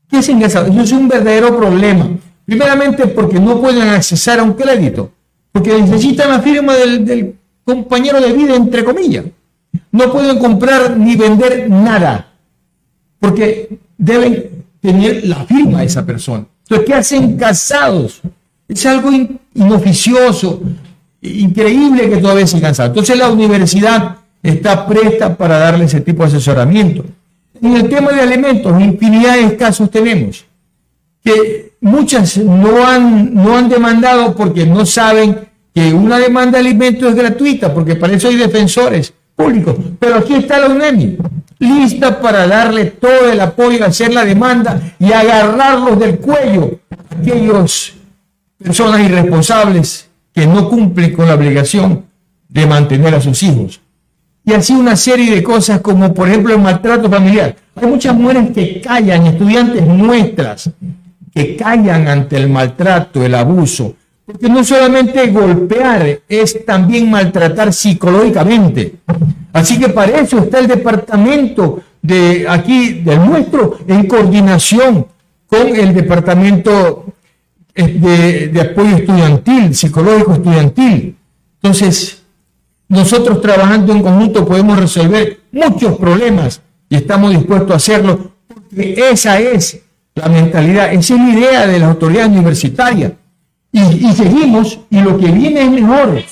¿Qué 0.09 0.19
hacen 0.19 0.41
casados? 0.41 0.71
Eso 0.71 0.83
es 0.83 0.93
un 0.93 1.09
verdadero 1.09 1.57
problema. 1.57 2.09
Primeramente 2.45 3.07
porque 3.09 3.39
no 3.39 3.61
pueden 3.61 3.89
accesar 3.89 4.41
a 4.41 4.43
un 4.43 4.55
crédito, 4.55 5.13
porque 5.53 5.79
necesitan 5.81 6.31
la 6.31 6.41
firma 6.41 6.75
del, 6.75 7.35
compañero 7.65 8.21
de 8.21 8.33
vida, 8.33 8.57
entre 8.57 8.83
comillas. 8.83 9.27
No 9.93 10.11
pueden 10.11 10.39
comprar 10.39 10.97
ni 10.97 11.15
vender 11.17 11.69
nada, 11.69 12.33
porque 13.21 13.79
deben 13.99 14.65
tener 14.81 15.27
la 15.27 15.45
firma 15.45 15.81
de 15.81 15.87
esa 15.87 16.07
persona. 16.07 16.47
Entonces, 16.63 16.87
¿qué 16.87 16.95
hacen 16.95 17.37
casados? 17.37 18.23
Es 18.67 18.87
algo 18.87 19.11
inoficioso, 19.55 20.63
increíble 21.21 22.09
que 22.09 22.17
todavía 22.19 22.47
se 22.47 22.61
casados. 22.61 22.91
Entonces 22.91 23.19
la 23.19 23.31
universidad 23.31 24.18
está 24.43 24.87
presta 24.87 25.37
para 25.37 25.59
darle 25.59 25.85
ese 25.85 26.01
tipo 26.01 26.23
de 26.23 26.29
asesoramiento. 26.29 27.05
En 27.61 27.77
el 27.77 27.89
tema 27.89 28.13
de 28.13 28.21
alimentos, 28.21 28.81
infinidad 28.81 29.37
de 29.37 29.57
casos 29.57 29.91
tenemos, 29.91 30.45
que 31.25 31.73
muchas 31.81 32.37
no 32.39 32.87
han, 32.87 33.35
no 33.35 33.57
han 33.57 33.69
demandado 33.69 34.35
porque 34.35 34.65
no 34.65 34.87
saben 34.87 35.49
que 35.75 35.93
una 35.93 36.19
demanda 36.19 36.59
de 36.59 36.69
alimentos 36.69 37.11
es 37.11 37.15
gratuita, 37.15 37.75
porque 37.75 37.97
para 37.97 38.15
eso 38.15 38.29
hay 38.29 38.37
defensores 38.37 39.13
públicos. 39.35 39.77
Pero 39.99 40.17
aquí 40.17 40.35
está 40.35 40.59
la 40.59 40.69
UNEMI, 40.69 41.19
lista 41.59 42.21
para 42.21 42.47
darle 42.47 42.87
todo 42.87 43.31
el 43.31 43.41
apoyo, 43.41 43.85
hacer 43.85 44.13
la 44.13 44.25
demanda 44.25 44.81
y 44.99 45.13
agarrarlos 45.13 45.99
del 45.99 46.19
cuello 46.19 46.79
aquellos 47.21 47.95
personas 48.57 49.01
irresponsables 49.01 50.09
que 50.33 50.47
no 50.47 50.69
cumplen 50.69 51.15
con 51.15 51.27
la 51.27 51.35
obligación 51.35 52.05
de 52.49 52.67
mantener 52.67 53.15
a 53.15 53.21
sus 53.21 53.43
hijos 53.43 53.81
y 54.49 54.55
así 54.55 54.73
una 54.73 54.97
serie 54.97 55.35
de 55.35 55.43
cosas 55.43 55.83
como 55.83 56.15
por 56.15 56.27
ejemplo 56.27 56.55
el 56.55 56.63
maltrato 56.63 57.11
familiar. 57.11 57.55
Hay 57.75 57.87
muchas 57.87 58.15
mujeres 58.15 58.51
que 58.55 58.81
callan, 58.81 59.27
estudiantes 59.27 59.87
nuestras, 59.87 60.71
que 61.35 61.55
callan 61.55 62.09
ante 62.09 62.37
el 62.37 62.49
maltrato, 62.49 63.23
el 63.23 63.35
abuso, 63.35 63.95
porque 64.25 64.49
no 64.49 64.65
solamente 64.65 65.27
golpear, 65.27 66.21
es 66.27 66.65
también 66.65 67.11
maltratar 67.11 67.75
psicológicamente. 67.75 68.95
Así 69.53 69.79
que 69.79 69.91
para 69.91 70.19
eso 70.19 70.39
está 70.39 70.61
el 70.61 70.67
departamento 70.67 71.83
de 72.01 72.47
aquí, 72.49 73.03
del 73.05 73.27
nuestro, 73.27 73.77
en 73.87 74.07
coordinación 74.07 75.09
con 75.47 75.77
el 75.77 75.93
departamento 75.93 77.05
eh, 77.75 77.87
de, 77.87 78.49
de 78.49 78.61
apoyo 78.63 78.97
estudiantil, 78.97 79.75
psicológico 79.75 80.33
estudiantil. 80.33 81.17
Entonces, 81.61 82.18
nosotros 82.89 83.41
trabajando 83.41 83.93
en 83.93 84.03
conjunto 84.03 84.47
podemos 84.47 84.79
resolver 84.79 85.41
muchos 85.53 85.99
problemas 85.99 86.63
y 86.89 86.97
estamos 86.97 87.31
dispuestos 87.31 87.71
a 87.71 87.77
hacerlo 87.77 88.33
porque 88.47 89.11
esa 89.11 89.39
es 89.39 89.81
la 90.15 90.29
mentalidad, 90.29 90.93
esa 90.93 91.15
es 91.15 91.21
la 91.21 91.31
idea 91.31 91.67
de 91.67 91.79
la 91.79 91.89
autoridad 91.89 92.27
universitaria. 92.27 93.13
Y, 93.71 93.81
y 93.81 94.13
seguimos 94.13 94.81
y 94.91 95.01
lo 95.01 95.19
que 95.19 95.31
viene 95.31 95.63
es 95.63 95.71
mejor. 95.71 96.23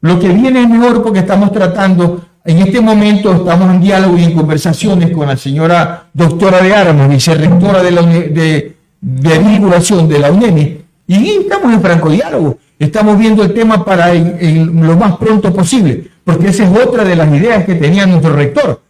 Lo 0.00 0.18
que 0.18 0.28
viene 0.28 0.62
es 0.62 0.68
mejor 0.68 1.02
porque 1.02 1.20
estamos 1.20 1.52
tratando, 1.52 2.24
en 2.44 2.58
este 2.58 2.80
momento 2.80 3.32
estamos 3.32 3.74
en 3.74 3.80
diálogo 3.80 4.18
y 4.18 4.24
en 4.24 4.34
conversaciones 4.34 5.10
con 5.12 5.28
la 5.28 5.36
señora 5.36 6.08
doctora 6.12 6.60
de 6.60 6.74
Armas, 6.74 7.08
vicerrectora 7.08 7.82
de, 7.82 7.90
la, 7.90 8.02
de, 8.02 8.76
de 9.00 9.38
vinculación 9.38 10.08
de 10.08 10.18
la 10.18 10.30
UNEMI, 10.30 10.78
y 11.06 11.28
estamos 11.30 11.72
en 11.72 11.80
franco 11.80 12.10
diálogo. 12.10 12.58
Estamos 12.78 13.18
viendo 13.18 13.42
el 13.42 13.54
tema 13.54 13.84
para 13.84 14.12
lo 14.14 14.96
más 14.96 15.16
pronto 15.16 15.52
posible, 15.52 16.10
porque 16.24 16.48
esa 16.48 16.64
es 16.64 16.86
otra 16.86 17.04
de 17.04 17.16
las 17.16 17.32
ideas 17.32 17.64
que 17.64 17.74
tenía 17.74 18.06
nuestro 18.06 18.34
rector. 18.34 18.82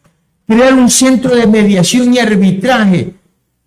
Crear 0.46 0.74
un 0.74 0.90
centro 0.90 1.34
de 1.34 1.46
mediación 1.46 2.12
y 2.12 2.18
arbitraje 2.18 3.14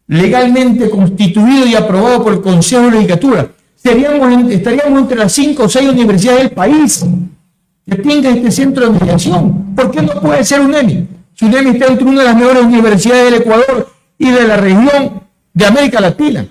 legalmente 0.07 0.89
constituido 0.89 1.65
y 1.65 1.75
aprobado 1.75 2.23
por 2.23 2.33
el 2.33 2.41
Consejo 2.41 2.83
de 2.83 2.91
Legislatura. 2.91 3.49
estaríamos 3.83 4.99
entre 4.99 5.17
las 5.17 5.31
cinco 5.31 5.63
o 5.63 5.69
seis 5.69 5.89
universidades 5.89 6.43
del 6.43 6.51
país 6.51 7.05
que 7.85 7.95
tenga 7.95 8.29
este 8.29 8.51
centro 8.51 8.89
de 8.89 8.99
mediación. 8.99 9.75
¿Por 9.75 9.91
qué 9.91 10.01
no 10.01 10.19
puede 10.19 10.43
ser 10.43 10.61
UNEMI? 10.61 11.07
Si 11.33 11.45
UNEMI 11.45 11.71
está 11.71 11.87
entre 11.87 12.05
una 12.05 12.21
de 12.21 12.25
las 12.25 12.35
mejores 12.35 12.63
universidades 12.63 13.31
del 13.31 13.41
Ecuador 13.41 13.89
y 14.17 14.31
de 14.31 14.47
la 14.47 14.57
región 14.57 15.21
de 15.53 15.65
América 15.65 16.01
Latina. 16.01 16.45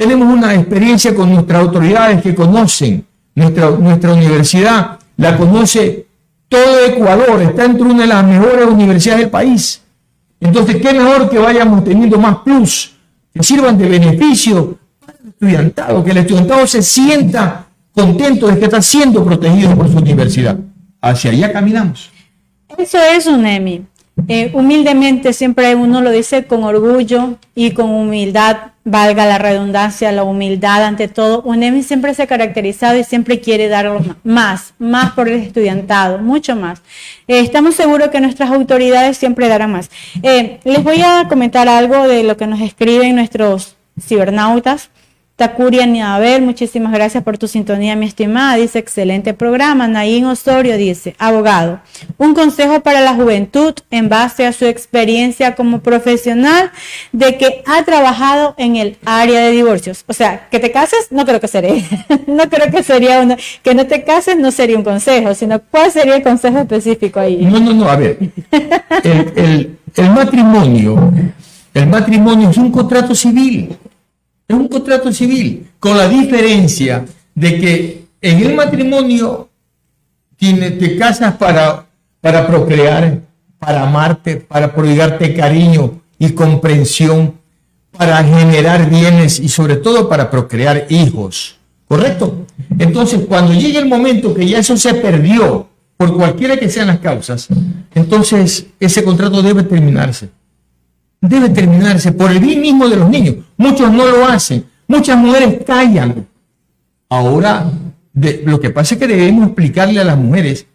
Tenemos 0.00 0.32
una 0.32 0.54
experiencia 0.54 1.14
con 1.14 1.30
nuestras 1.30 1.60
autoridades 1.60 2.22
que 2.22 2.34
conocen 2.34 3.04
nuestra, 3.34 3.68
universidad, 3.68 4.98
la 5.18 5.36
conoce 5.36 6.06
todo 6.48 6.86
Ecuador, 6.86 7.42
está 7.42 7.66
entre 7.66 7.82
una 7.82 8.00
de 8.00 8.06
las 8.06 8.26
mejores 8.26 8.64
universidades 8.64 9.20
del 9.20 9.30
país. 9.30 9.82
Entonces, 10.40 10.76
qué 10.76 10.94
mejor 10.94 11.28
que 11.28 11.38
vayamos 11.38 11.84
teniendo 11.84 12.18
más 12.18 12.38
plus, 12.38 12.96
que 13.34 13.42
sirvan 13.42 13.76
de 13.76 13.90
beneficio 13.90 14.78
el 15.06 15.28
estudiantado, 15.28 16.02
que 16.02 16.12
el 16.12 16.16
estudiantado 16.16 16.66
se 16.66 16.82
sienta 16.82 17.66
contento 17.92 18.46
de 18.46 18.58
que 18.58 18.64
está 18.64 18.80
siendo 18.80 19.22
protegido 19.22 19.76
por 19.76 19.86
su 19.90 19.98
universidad. 19.98 20.56
Hacia 21.02 21.30
allá 21.30 21.52
caminamos. 21.52 22.10
Eso 22.78 22.96
es 22.96 23.26
un 23.26 23.44
EMI. 23.44 23.84
Eh, 24.28 24.50
humildemente 24.54 25.32
siempre 25.32 25.74
uno 25.74 26.00
lo 26.00 26.10
dice 26.10 26.44
con 26.44 26.64
orgullo 26.64 27.36
y 27.54 27.72
con 27.72 27.90
humildad, 27.90 28.56
valga 28.84 29.26
la 29.26 29.38
redundancia, 29.38 30.12
la 30.12 30.22
humildad 30.22 30.84
ante 30.84 31.08
todo. 31.08 31.42
UNEMI 31.42 31.82
siempre 31.82 32.14
se 32.14 32.22
ha 32.22 32.26
caracterizado 32.26 32.98
y 32.98 33.04
siempre 33.04 33.40
quiere 33.40 33.68
dar 33.68 33.90
más, 34.24 34.74
más 34.78 35.12
por 35.12 35.28
el 35.28 35.40
estudiantado, 35.40 36.18
mucho 36.18 36.56
más. 36.56 36.80
Eh, 37.28 37.40
estamos 37.40 37.74
seguros 37.74 38.08
que 38.08 38.20
nuestras 38.20 38.50
autoridades 38.50 39.16
siempre 39.16 39.48
darán 39.48 39.72
más. 39.72 39.90
Eh, 40.22 40.60
les 40.64 40.82
voy 40.82 41.02
a 41.02 41.26
comentar 41.28 41.68
algo 41.68 42.06
de 42.08 42.22
lo 42.22 42.36
que 42.36 42.46
nos 42.46 42.60
escriben 42.60 43.16
nuestros 43.16 43.76
cibernautas. 44.00 44.90
Takuria 45.40 45.86
Niabel, 45.86 46.42
muchísimas 46.42 46.92
gracias 46.92 47.24
por 47.24 47.38
tu 47.38 47.48
sintonía, 47.48 47.96
mi 47.96 48.04
estimada. 48.04 48.56
Dice, 48.56 48.78
excelente 48.78 49.32
programa. 49.32 49.88
Naín 49.88 50.26
Osorio 50.26 50.76
dice, 50.76 51.14
abogado, 51.18 51.80
un 52.18 52.34
consejo 52.34 52.80
para 52.80 53.00
la 53.00 53.14
juventud 53.14 53.72
en 53.90 54.10
base 54.10 54.46
a 54.46 54.52
su 54.52 54.66
experiencia 54.66 55.54
como 55.54 55.80
profesional 55.80 56.70
de 57.12 57.38
que 57.38 57.62
ha 57.64 57.82
trabajado 57.84 58.54
en 58.58 58.76
el 58.76 58.98
área 59.06 59.40
de 59.40 59.52
divorcios. 59.52 60.04
O 60.08 60.12
sea, 60.12 60.46
que 60.50 60.58
te 60.58 60.72
cases, 60.72 61.06
no 61.08 61.24
creo 61.24 61.40
que 61.40 61.48
sería, 61.48 61.72
no 62.26 62.50
creo 62.50 62.70
que 62.70 62.82
sería 62.82 63.22
una, 63.22 63.38
que 63.62 63.74
no 63.74 63.86
te 63.86 64.04
cases 64.04 64.36
no 64.36 64.50
sería 64.50 64.76
un 64.76 64.84
consejo, 64.84 65.34
sino 65.34 65.58
cuál 65.70 65.90
sería 65.90 66.16
el 66.16 66.22
consejo 66.22 66.58
específico 66.58 67.18
ahí. 67.18 67.46
No, 67.46 67.58
no, 67.58 67.72
no, 67.72 67.88
a 67.88 67.96
ver, 67.96 68.18
el 69.02 70.10
matrimonio, 70.10 71.10
el 71.72 71.86
matrimonio 71.86 72.50
es 72.50 72.58
un 72.58 72.70
contrato 72.70 73.14
civil. 73.14 73.74
Es 74.50 74.56
un 74.56 74.66
contrato 74.66 75.12
civil, 75.12 75.68
con 75.78 75.96
la 75.96 76.08
diferencia 76.08 77.04
de 77.36 77.60
que 77.60 78.04
en 78.20 78.38
el 78.40 78.56
matrimonio 78.56 79.48
tiene, 80.34 80.72
te 80.72 80.98
casas 80.98 81.36
para, 81.36 81.86
para 82.20 82.48
procrear, 82.48 83.20
para 83.60 83.84
amarte, 83.84 84.38
para 84.38 84.74
prodigarte 84.74 85.34
cariño 85.34 86.00
y 86.18 86.30
comprensión, 86.30 87.34
para 87.96 88.24
generar 88.24 88.90
bienes 88.90 89.38
y 89.38 89.48
sobre 89.48 89.76
todo 89.76 90.08
para 90.08 90.28
procrear 90.28 90.84
hijos. 90.88 91.56
¿Correcto? 91.86 92.44
Entonces, 92.76 93.20
cuando 93.28 93.52
llegue 93.54 93.78
el 93.78 93.86
momento 93.86 94.34
que 94.34 94.48
ya 94.48 94.58
eso 94.58 94.76
se 94.76 94.94
perdió, 94.94 95.68
por 95.96 96.16
cualquiera 96.16 96.56
que 96.56 96.68
sean 96.68 96.88
las 96.88 96.98
causas, 96.98 97.46
entonces 97.94 98.66
ese 98.80 99.04
contrato 99.04 99.42
debe 99.42 99.62
terminarse 99.62 100.39
debe 101.20 101.50
terminarse 101.50 102.12
por 102.12 102.30
el 102.30 102.40
bien 102.40 102.60
mismo 102.60 102.88
de 102.88 102.96
los 102.96 103.08
niños. 103.08 103.36
Muchos 103.56 103.92
no 103.92 104.06
lo 104.06 104.26
hacen, 104.26 104.64
muchas 104.88 105.16
mujeres 105.18 105.58
callan. 105.66 106.26
Ahora, 107.08 107.70
lo 108.44 108.60
que 108.60 108.70
pasa 108.70 108.94
es 108.94 109.00
que 109.00 109.06
debemos 109.06 109.46
explicarle 109.46 110.00
a 110.00 110.04
las 110.04 110.16
mujeres, 110.16 110.66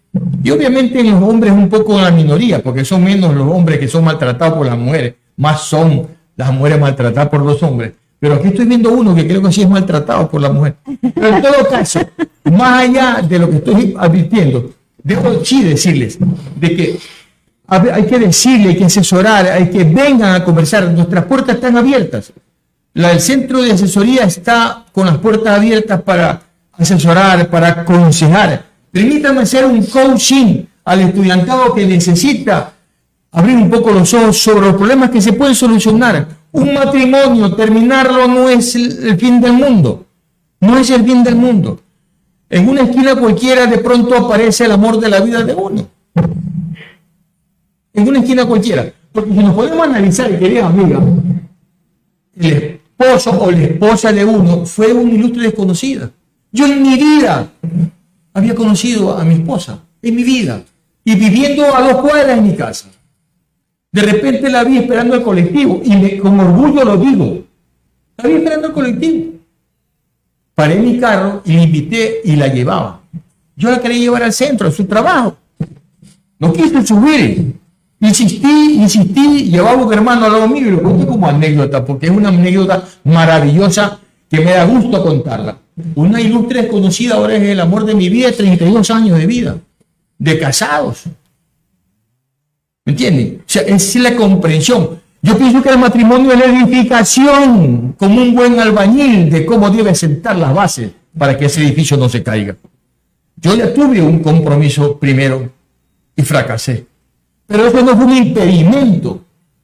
y 0.43 0.49
obviamente 0.51 0.99
en 0.99 1.11
los 1.11 1.23
hombres 1.23 1.51
un 1.51 1.69
poco 1.69 1.99
la 1.99 2.11
minoría, 2.11 2.61
porque 2.61 2.85
son 2.85 3.03
menos 3.03 3.33
los 3.33 3.47
hombres 3.47 3.79
que 3.79 3.87
son 3.87 4.03
maltratados 4.03 4.57
por 4.57 4.65
las 4.65 4.77
mujeres, 4.77 5.15
más 5.37 5.61
son 5.61 6.07
las 6.35 6.53
mujeres 6.53 6.79
maltratadas 6.79 7.29
por 7.29 7.41
los 7.41 7.61
hombres. 7.63 7.93
Pero 8.19 8.35
aquí 8.35 8.47
estoy 8.47 8.65
viendo 8.65 8.91
uno 8.91 9.13
que 9.13 9.27
creo 9.27 9.41
que 9.41 9.51
sí 9.51 9.61
es 9.61 9.69
maltratado 9.69 10.29
por 10.29 10.41
la 10.41 10.51
mujer. 10.51 10.75
Pero 11.13 11.27
en 11.27 11.41
todo 11.41 11.67
caso, 11.69 11.99
más 12.45 12.83
allá 12.83 13.21
de 13.21 13.39
lo 13.39 13.49
que 13.49 13.57
estoy 13.57 13.95
advirtiendo, 13.97 14.71
debo 15.03 15.43
sí 15.43 15.63
decirles 15.63 16.17
de 16.59 16.75
que 16.75 16.99
hay 17.67 18.05
que 18.05 18.19
decirle, 18.19 18.69
hay 18.69 18.77
que 18.77 18.85
asesorar, 18.85 19.47
hay 19.47 19.69
que 19.69 19.83
vengan 19.83 20.35
a 20.35 20.43
conversar. 20.43 20.91
Nuestras 20.91 21.25
puertas 21.25 21.55
están 21.55 21.77
abiertas. 21.77 22.31
El 22.93 23.19
centro 23.19 23.61
de 23.61 23.71
asesoría 23.71 24.23
está 24.23 24.85
con 24.91 25.05
las 25.05 25.17
puertas 25.17 25.57
abiertas 25.57 26.01
para 26.01 26.41
asesorar, 26.73 27.49
para 27.49 27.69
aconsejar. 27.69 28.63
Permítame 28.91 29.41
hacer 29.41 29.65
un 29.65 29.85
coaching 29.85 30.63
al 30.85 31.01
estudiantado 31.01 31.73
que 31.73 31.85
necesita 31.85 32.71
abrir 33.31 33.57
un 33.57 33.69
poco 33.69 33.91
los 33.91 34.13
ojos 34.13 34.37
sobre 34.37 34.67
los 34.67 34.75
problemas 34.75 35.09
que 35.09 35.19
se 35.19 35.33
pueden 35.33 35.55
solucionar. 35.55 36.27
Un 36.51 36.73
matrimonio, 36.73 37.53
terminarlo 37.55 38.27
no 38.27 38.47
es 38.47 38.75
el 38.75 39.17
fin 39.17 39.41
del 39.41 39.53
mundo. 39.53 40.05
No 40.61 40.77
es 40.77 40.89
el 40.89 41.03
fin 41.03 41.23
del 41.23 41.35
mundo. 41.35 41.81
En 42.49 42.69
una 42.69 42.83
esquina 42.83 43.15
cualquiera 43.15 43.65
de 43.65 43.79
pronto 43.79 44.15
aparece 44.15 44.65
el 44.65 44.71
amor 44.71 44.99
de 44.99 45.09
la 45.09 45.19
vida 45.19 45.43
de 45.43 45.53
uno 45.53 45.95
en 47.95 48.07
una 48.07 48.19
esquina 48.19 48.45
cualquiera. 48.45 48.91
Porque 49.11 49.31
si 49.31 49.39
nos 49.39 49.55
podemos 49.55 49.87
analizar, 49.87 50.37
querida 50.37 50.67
amiga, 50.67 51.01
el 52.35 52.53
esposo 52.99 53.31
o 53.41 53.49
la 53.49 53.63
esposa 53.63 54.11
de 54.11 54.25
uno 54.25 54.65
fue 54.65 54.93
una 54.93 55.11
ilustre 55.11 55.43
desconocida. 55.43 56.11
Yo 56.51 56.65
en 56.65 56.81
mi 56.81 56.95
vida 56.95 57.49
había 58.33 58.53
conocido 58.53 59.17
a 59.17 59.23
mi 59.23 59.35
esposa, 59.35 59.79
en 60.01 60.15
mi 60.15 60.23
vida, 60.23 60.63
y 61.03 61.15
viviendo 61.15 61.73
a 61.73 61.81
dos 61.81 62.01
cuadras 62.01 62.37
en 62.37 62.43
mi 62.47 62.55
casa. 62.55 62.89
De 63.91 64.01
repente 64.01 64.49
la 64.49 64.63
vi 64.65 64.77
esperando 64.77 65.15
el 65.15 65.21
colectivo, 65.21 65.81
y 65.83 66.17
con 66.17 66.37
orgullo 66.39 66.83
lo 66.83 66.97
digo, 66.97 67.43
la 68.17 68.27
vi 68.27 68.35
esperando 68.35 68.67
el 68.67 68.73
colectivo. 68.73 69.31
Paré 70.53 70.75
mi 70.75 70.99
carro 70.99 71.41
y 71.45 71.53
la 71.53 71.63
invité 71.63 72.21
y 72.23 72.35
la 72.35 72.47
llevaba. 72.47 73.01
Yo 73.55 73.71
la 73.71 73.79
quería 73.79 73.99
llevar 73.99 74.23
al 74.23 74.33
centro, 74.33 74.67
a 74.67 74.71
su 74.71 74.85
trabajo. 74.85 75.37
No 76.39 76.51
quise 76.51 76.85
subir. 76.85 77.55
Insistí, 78.05 78.75
insistí, 78.75 79.49
llevaba 79.49 79.83
un 79.83 79.91
hermano 79.91 80.25
al 80.25 80.33
lado 80.33 80.47
mío 80.47 80.67
y 80.67 80.71
lo 80.71 80.83
cuento 80.83 81.07
como 81.07 81.27
anécdota, 81.27 81.83
porque 81.83 82.05
es 82.05 82.11
una 82.11 82.29
anécdota 82.29 82.83
maravillosa 83.03 83.99
que 84.29 84.41
me 84.41 84.51
da 84.51 84.65
gusto 84.65 85.03
contarla. 85.03 85.57
Una 85.95 86.21
ilustre 86.21 86.61
desconocida 86.61 87.15
ahora 87.15 87.35
es 87.35 87.43
el 87.43 87.59
amor 87.59 87.85
de 87.85 87.95
mi 87.95 88.09
vida, 88.09 88.31
32 88.31 88.91
años 88.91 89.17
de 89.17 89.25
vida, 89.25 89.57
de 90.19 90.39
casados. 90.39 91.03
¿Me 92.85 92.91
entienden? 92.91 93.39
O 93.39 93.49
sea, 93.49 93.63
es 93.63 93.95
la 93.95 94.15
comprensión. 94.15 95.01
Yo 95.23 95.35
pienso 95.37 95.63
que 95.63 95.69
el 95.69 95.79
matrimonio 95.79 96.31
es 96.31 96.39
la 96.39 96.45
edificación, 96.45 97.95
como 97.97 98.21
un 98.21 98.35
buen 98.35 98.59
albañil, 98.59 99.31
de 99.31 99.45
cómo 99.47 99.71
debe 99.71 99.95
sentar 99.95 100.35
las 100.37 100.53
bases 100.53 100.91
para 101.17 101.35
que 101.35 101.45
ese 101.45 101.63
edificio 101.63 101.97
no 101.97 102.07
se 102.07 102.21
caiga. 102.21 102.55
Yo 103.37 103.55
ya 103.55 103.73
tuve 103.73 104.01
un 104.01 104.19
compromiso 104.19 104.99
primero 104.99 105.51
y 106.15 106.21
fracasé. 106.21 106.85
Pero 107.47 107.67
eso 107.67 107.81
no 107.81 107.95
fue 107.95 108.05
un 108.05 108.17
impedimento 108.17 109.21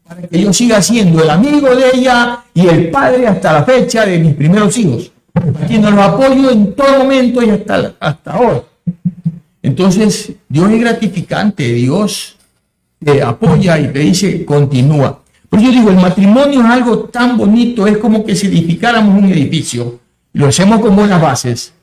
para 0.08 0.22
que 0.28 0.42
yo 0.42 0.54
siga 0.54 0.82
siendo 0.82 1.24
el 1.24 1.30
amigo 1.30 1.74
de 1.76 1.92
ella 1.94 2.44
y 2.54 2.68
el 2.68 2.90
padre 2.92 3.28
hasta 3.28 3.54
la 3.54 3.64
fecha 3.64 4.06
de 4.06 4.20
mis 4.20 4.36
primeros 4.36 4.78
hijos, 4.78 5.12
a 5.34 5.66
quienes 5.66 5.90
los 5.90 6.00
apoyo 6.00 6.52
en 6.52 6.74
todo 6.74 7.00
momento 7.00 7.42
y 7.42 7.50
hasta, 7.50 7.94
hasta 8.00 8.32
ahora. 8.32 8.64
Entonces, 9.64 10.34
Dios 10.50 10.72
es 10.72 10.80
gratificante, 10.80 11.74
Dios 11.74 12.38
te 13.04 13.22
apoya 13.22 13.80
y 13.80 13.88
te 13.88 14.00
dice, 14.00 14.46
continúa. 14.46 15.22
Pero 15.50 15.64
yo 15.64 15.72
digo, 15.72 15.90
el 15.90 15.98
matrimonio 15.98 16.62
es 16.62 16.66
algo 16.66 17.00
tan 17.06 17.38
bonito, 17.38 17.88
es 17.88 17.98
como 17.98 18.24
que 18.24 18.36
si 18.36 18.48
edificáramos 18.48 19.18
un 19.18 19.30
edificio, 19.30 20.00
lo 20.34 20.48
hacemos 20.48 20.80
con 20.80 20.96
buenas 20.96 21.22
bases, 21.22 21.74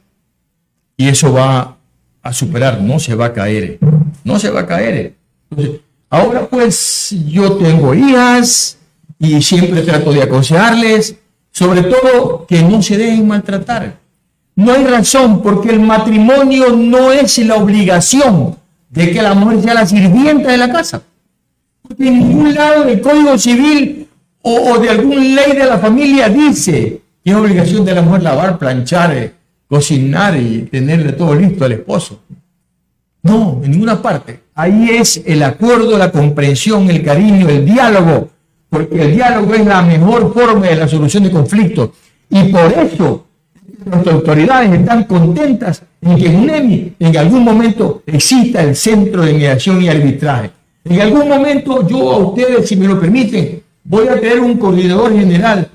y 0.96 1.08
eso 1.08 1.32
va 1.32 1.76
a 2.22 2.32
superar, 2.32 2.80
no 2.80 2.98
se 2.98 3.14
va 3.14 3.26
a 3.26 3.32
caer, 3.32 3.78
no 4.24 4.38
se 4.38 4.50
va 4.50 4.60
a 4.60 4.66
caer. 4.66 5.14
Entonces, 5.50 5.80
Ahora 6.10 6.46
pues 6.48 7.14
yo 7.26 7.52
tengo 7.54 7.94
hijas 7.94 8.78
y 9.18 9.42
siempre 9.42 9.82
trato 9.82 10.12
de 10.12 10.22
aconsejarles, 10.22 11.16
sobre 11.50 11.82
todo 11.82 12.46
que 12.46 12.62
no 12.62 12.82
se 12.82 12.96
dejen 12.96 13.26
maltratar. 13.26 13.98
No 14.54 14.72
hay 14.72 14.84
razón 14.84 15.42
porque 15.42 15.70
el 15.70 15.80
matrimonio 15.80 16.74
no 16.74 17.12
es 17.12 17.38
la 17.38 17.56
obligación 17.56 18.56
de 18.90 19.12
que 19.12 19.22
la 19.22 19.34
mujer 19.34 19.62
sea 19.62 19.74
la 19.74 19.86
sirvienta 19.86 20.50
de 20.50 20.56
la 20.56 20.72
casa. 20.72 21.02
Porque 21.82 22.08
en 22.08 22.18
ningún 22.18 22.54
lado 22.54 22.84
del 22.84 23.00
Código 23.00 23.38
Civil 23.38 24.08
o, 24.42 24.78
de 24.78 24.90
alguna 24.90 25.20
ley 25.20 25.52
de 25.52 25.64
la 25.64 25.78
familia 25.78 26.28
dice 26.28 27.00
que 27.22 27.30
es 27.30 27.36
obligación 27.36 27.84
de 27.84 27.94
la 27.94 28.02
mujer 28.02 28.22
lavar, 28.22 28.58
planchar, 28.58 29.16
eh, 29.16 29.34
cocinar 29.68 30.36
y 30.36 30.62
tenerle 30.62 31.12
todo 31.12 31.34
listo 31.34 31.64
al 31.64 31.72
esposo. 31.72 32.20
No, 33.22 33.60
en 33.62 33.72
ninguna 33.72 34.00
parte. 34.00 34.40
Ahí 34.54 34.90
es 34.90 35.22
el 35.24 35.42
acuerdo, 35.42 35.98
la 35.98 36.10
comprensión, 36.10 36.90
el 36.90 37.02
cariño, 37.02 37.48
el 37.48 37.64
diálogo, 37.64 38.28
porque 38.68 39.02
el 39.02 39.14
diálogo 39.14 39.54
es 39.54 39.66
la 39.66 39.82
mejor 39.82 40.32
forma 40.32 40.66
de 40.66 40.76
la 40.76 40.88
solución 40.88 41.24
de 41.24 41.30
conflictos. 41.30 41.90
Y 42.30 42.44
por 42.44 42.72
eso 42.72 43.26
nuestras 43.84 44.14
autoridades 44.14 44.72
están 44.72 45.04
contentas 45.04 45.82
en 46.00 46.16
que 46.16 46.28
UNEMI 46.28 46.94
en 46.98 47.16
algún 47.16 47.44
momento 47.44 48.02
exista 48.06 48.62
el 48.62 48.76
centro 48.76 49.22
de 49.22 49.32
mediación 49.32 49.82
y 49.82 49.88
arbitraje. 49.88 50.50
En 50.84 51.00
algún 51.00 51.28
momento 51.28 51.86
yo 51.86 52.12
a 52.12 52.18
ustedes, 52.18 52.68
si 52.68 52.76
me 52.76 52.86
lo 52.86 53.00
permiten, 53.00 53.62
voy 53.84 54.08
a 54.08 54.20
tener 54.20 54.40
un 54.40 54.56
coordinador 54.56 55.12
general 55.12 55.68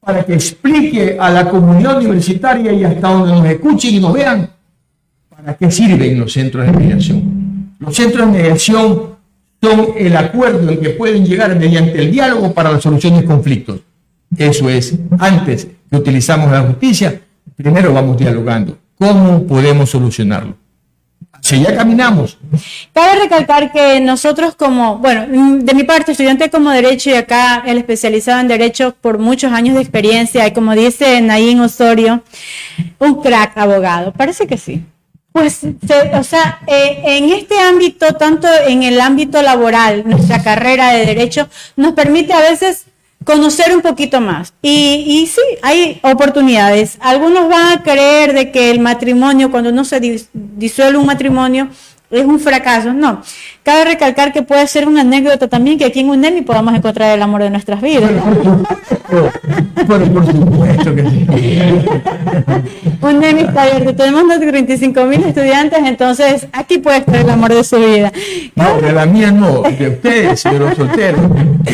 para 0.00 0.24
que 0.24 0.34
explique 0.34 1.16
a 1.18 1.30
la 1.30 1.48
comunidad 1.48 1.98
universitaria 1.98 2.72
y 2.72 2.84
hasta 2.84 3.08
donde 3.08 3.32
nos 3.32 3.46
escuchen 3.46 3.94
y 3.94 4.00
nos 4.00 4.12
vean 4.12 4.50
para 5.40 5.56
qué 5.56 5.70
sirven 5.70 6.18
los 6.18 6.32
centros 6.32 6.66
de 6.66 6.72
mediación. 6.72 7.74
Los 7.78 7.96
centros 7.96 8.26
de 8.26 8.38
mediación 8.38 9.16
son 9.62 9.88
el 9.96 10.16
acuerdo 10.16 10.70
en 10.70 10.80
que 10.80 10.90
pueden 10.90 11.24
llegar 11.24 11.56
mediante 11.56 11.98
el 11.98 12.10
diálogo 12.10 12.52
para 12.52 12.72
la 12.72 12.80
solución 12.80 13.18
de 13.18 13.24
conflictos. 13.24 13.80
Eso 14.36 14.68
es, 14.68 14.94
antes 15.18 15.66
que 15.90 15.96
utilizamos 15.96 16.50
la 16.50 16.62
justicia, 16.62 17.20
primero 17.56 17.92
vamos 17.92 18.16
dialogando. 18.16 18.78
¿Cómo 18.98 19.46
podemos 19.46 19.90
solucionarlo? 19.90 20.56
Si 21.40 21.58
ya 21.58 21.74
caminamos. 21.74 22.36
Cabe 22.92 23.20
recalcar 23.20 23.72
que 23.72 23.98
nosotros 24.00 24.54
como, 24.54 24.98
bueno, 24.98 25.26
de 25.58 25.74
mi 25.74 25.84
parte, 25.84 26.12
estudiante 26.12 26.50
como 26.50 26.70
Derecho 26.70 27.08
y 27.10 27.14
acá 27.14 27.62
el 27.66 27.78
especializado 27.78 28.40
en 28.40 28.48
Derecho 28.48 28.94
por 29.00 29.18
muchos 29.18 29.50
años 29.52 29.74
de 29.74 29.80
experiencia 29.80 30.46
y 30.46 30.52
como 30.52 30.74
dice 30.74 31.20
Naín 31.22 31.60
Osorio, 31.60 32.22
un 32.98 33.22
crack 33.22 33.56
abogado. 33.56 34.12
Parece 34.12 34.46
que 34.46 34.58
sí. 34.58 34.84
Pues, 35.32 35.60
o 35.62 36.24
sea, 36.24 36.60
eh, 36.66 37.02
en 37.04 37.30
este 37.30 37.58
ámbito, 37.60 38.14
tanto 38.14 38.48
en 38.66 38.82
el 38.82 39.00
ámbito 39.00 39.40
laboral, 39.42 40.02
nuestra 40.04 40.42
carrera 40.42 40.92
de 40.92 41.06
Derecho 41.06 41.48
nos 41.76 41.92
permite 41.92 42.32
a 42.32 42.40
veces 42.40 42.86
conocer 43.24 43.74
un 43.74 43.82
poquito 43.82 44.20
más. 44.20 44.52
Y, 44.60 45.04
y, 45.06 45.26
sí, 45.28 45.40
hay 45.62 46.00
oportunidades. 46.02 46.98
Algunos 47.00 47.48
van 47.48 47.78
a 47.78 47.82
creer 47.82 48.32
de 48.32 48.50
que 48.50 48.70
el 48.70 48.80
matrimonio, 48.80 49.50
cuando 49.50 49.70
no 49.70 49.84
se 49.84 50.00
disuelve 50.32 50.98
un 50.98 51.06
matrimonio, 51.06 51.68
es 52.10 52.24
un 52.24 52.40
fracaso. 52.40 52.92
No. 52.92 53.22
Cabe 53.62 53.84
recalcar 53.84 54.32
que 54.32 54.42
puede 54.42 54.66
ser 54.66 54.88
una 54.88 55.02
anécdota 55.02 55.48
también 55.48 55.78
que 55.78 55.84
aquí 55.84 56.00
en 56.00 56.10
UNEMI 56.10 56.42
podamos 56.42 56.74
encontrar 56.74 57.14
el 57.14 57.22
amor 57.22 57.42
de 57.42 57.50
nuestras 57.50 57.80
vidas. 57.80 58.10
Pero 59.08 60.12
por 60.12 60.26
supuesto 60.26 60.94
que 60.94 61.02
sí. 61.02 61.26
UNEMI 63.00 63.42
está 63.42 63.62
abierto. 63.62 63.94
Tenemos 63.94 64.40
35 64.40 65.04
mil 65.04 65.24
estudiantes, 65.24 65.78
entonces 65.84 66.48
aquí 66.52 66.78
puede 66.78 66.98
estar 66.98 67.16
el 67.16 67.30
amor 67.30 67.54
de 67.54 67.64
su 67.64 67.76
vida. 67.76 68.12
No, 68.56 68.80
de 68.80 68.92
la 68.92 69.06
mía 69.06 69.30
no, 69.30 69.62
de 69.62 69.88
ustedes, 69.88 70.42
de 70.42 70.58
los 70.58 70.76
solteros. 70.76 71.20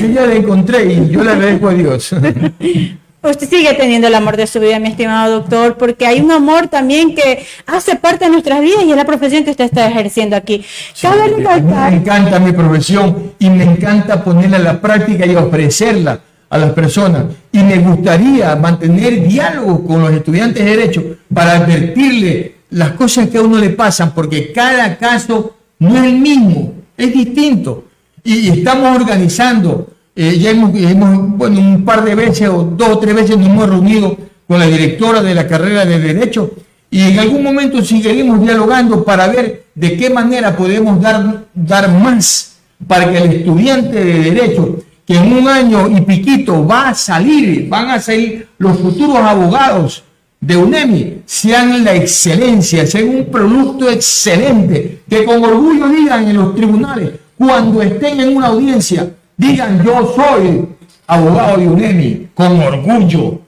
Yo 0.01 0.07
ya 0.09 0.27
la 0.27 0.35
encontré 0.35 0.93
y 0.93 1.09
yo 1.09 1.25
la 1.25 1.33
agradezco 1.33 1.69
a 1.69 1.75
Dios. 1.75 2.15
usted 3.31 3.49
sigue 3.49 3.75
teniendo 3.75 4.09
el 4.09 4.15
amor 4.15 4.37
de 4.37 4.47
su 4.47 4.61
vida, 4.61 4.79
mi 4.79 4.89
estimado 4.89 5.41
doctor, 5.41 5.77
porque 5.77 6.07
hay 6.07 6.21
un 6.21 6.31
amor 6.31 6.69
también 6.69 7.15
que 7.15 7.47
hace 7.67 7.97
parte 7.97 8.27
de 8.27 8.31
nuestras 8.31 8.61
vidas 8.61 8.85
y 8.85 8.91
es 8.91 8.97
la 8.97 9.05
profesión 9.05 9.45
que 9.45 9.51
usted 9.51 9.65
está 9.65 9.87
ejerciendo 9.89 10.37
aquí. 10.37 10.65
me 11.03 11.97
encanta 11.97 12.39
mi 12.39 12.53
profesión 12.53 13.33
y 13.39 13.51
me 13.51 13.65
encanta 13.65 14.23
ponerla 14.23 14.57
a 14.57 14.61
la 14.61 14.81
práctica 14.81 15.27
y 15.27 15.35
ofrecerla 15.35 16.21
a 16.49 16.59
las 16.59 16.73
personas. 16.73 17.25
Y 17.53 17.59
me 17.63 17.79
gustaría 17.79 18.55
mantener 18.57 19.27
diálogo 19.27 19.85
con 19.85 20.03
los 20.03 20.13
estudiantes 20.13 20.65
de 20.65 20.77
Derecho 20.77 21.03
para 21.33 21.53
advertirle 21.53 22.57
las 22.71 22.93
cosas 22.93 23.29
que 23.29 23.39
a 23.39 23.43
uno 23.43 23.59
le 23.59 23.71
pasan, 23.71 24.13
porque 24.13 24.53
cada 24.53 24.97
caso 24.97 25.57
no 25.79 25.97
es 25.97 26.05
el 26.05 26.19
mismo, 26.19 26.75
es 26.97 27.13
distinto. 27.13 27.85
Y 28.25 28.49
estamos 28.49 28.97
organizando 28.97 29.96
eh, 30.17 30.39
ya 30.39 30.51
hemos, 30.51 30.73
bueno, 30.73 31.61
un 31.61 31.85
par 31.85 32.03
de 32.03 32.15
veces 32.15 32.49
o 32.49 32.63
dos 32.65 32.89
o 32.89 32.99
tres 32.99 33.15
veces 33.15 33.37
nos 33.37 33.49
hemos 33.49 33.69
reunido 33.69 34.17
con 34.49 34.59
la 34.59 34.67
directora 34.67 35.23
de 35.23 35.35
la 35.35 35.47
carrera 35.47 35.85
de 35.85 35.99
Derecho 35.99 36.53
y 36.91 37.03
en 37.03 37.19
algún 37.19 37.43
momento 37.43 37.85
seguiremos 37.85 38.41
dialogando 38.41 39.05
para 39.05 39.29
ver 39.29 39.65
de 39.75 39.97
qué 39.97 40.09
manera 40.09 40.57
podemos 40.57 41.01
dar, 41.03 41.45
dar 41.53 41.91
más 41.93 42.57
para 42.87 43.11
que 43.11 43.19
el 43.19 43.33
estudiante 43.33 44.03
de 44.03 44.19
Derecho, 44.31 44.79
que 45.07 45.17
en 45.17 45.33
un 45.33 45.49
año 45.49 45.89
y 45.89 46.01
piquito 46.01 46.67
va 46.67 46.89
a 46.89 46.95
salir, 46.95 47.69
van 47.69 47.91
a 47.91 48.01
salir 48.01 48.49
los 48.59 48.79
futuros 48.79 49.19
abogados 49.19 50.03
de 50.41 50.57
UNEMI, 50.57 51.23
sean 51.27 51.85
la 51.85 51.95
excelencia, 51.95 52.87
sean 52.87 53.09
un 53.09 53.27
producto 53.27 53.91
excelente, 53.91 55.03
que 55.09 55.25
con 55.25 55.45
orgullo 55.45 55.89
digan 55.89 56.29
en 56.29 56.37
los 56.37 56.55
tribunales, 56.55 57.13
cuando 57.37 57.83
estén 57.83 58.21
en 58.21 58.37
una 58.37 58.47
audiencia, 58.47 59.11
Digan, 59.37 59.85
yo 59.85 60.15
soy 60.15 60.67
abogado 61.07 61.59
de 61.59 61.69
UNEMI, 61.69 62.29
con 62.35 62.59
orgullo. 62.61 63.41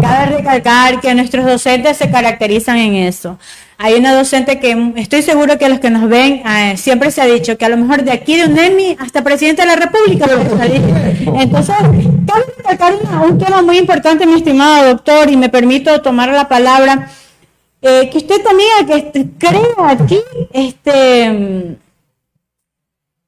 Cabe 0.00 0.36
recalcar 0.36 1.00
que 1.00 1.14
nuestros 1.14 1.44
docentes 1.44 1.96
se 1.96 2.10
caracterizan 2.10 2.78
en 2.78 2.94
eso. 2.94 3.38
Hay 3.78 3.94
una 3.94 4.14
docente 4.14 4.58
que 4.60 4.92
estoy 4.96 5.22
seguro 5.22 5.58
que 5.58 5.68
los 5.68 5.80
que 5.80 5.90
nos 5.90 6.08
ven 6.08 6.42
eh, 6.46 6.76
siempre 6.76 7.10
se 7.10 7.20
ha 7.20 7.26
dicho 7.26 7.58
que 7.58 7.64
a 7.64 7.68
lo 7.68 7.76
mejor 7.76 8.02
de 8.02 8.12
aquí 8.12 8.36
de 8.36 8.46
UNEMI 8.46 8.96
hasta 8.98 9.22
presidente 9.22 9.62
de 9.62 9.68
la 9.68 9.76
República. 9.76 10.26
Entonces, 11.40 11.76
cabe 12.26 12.44
recalcar 12.56 12.94
un 13.28 13.38
tema 13.38 13.60
muy 13.60 13.76
importante, 13.76 14.24
mi 14.24 14.34
estimado 14.34 14.86
doctor, 14.86 15.28
y 15.28 15.36
me 15.36 15.48
permito 15.50 16.00
tomar 16.00 16.30
la 16.30 16.48
palabra, 16.48 17.10
eh, 17.82 18.08
que 18.10 18.18
usted 18.18 18.42
también 18.42 19.10
que 19.12 19.26
crea 19.36 19.90
aquí 19.90 20.20
este 20.52 21.76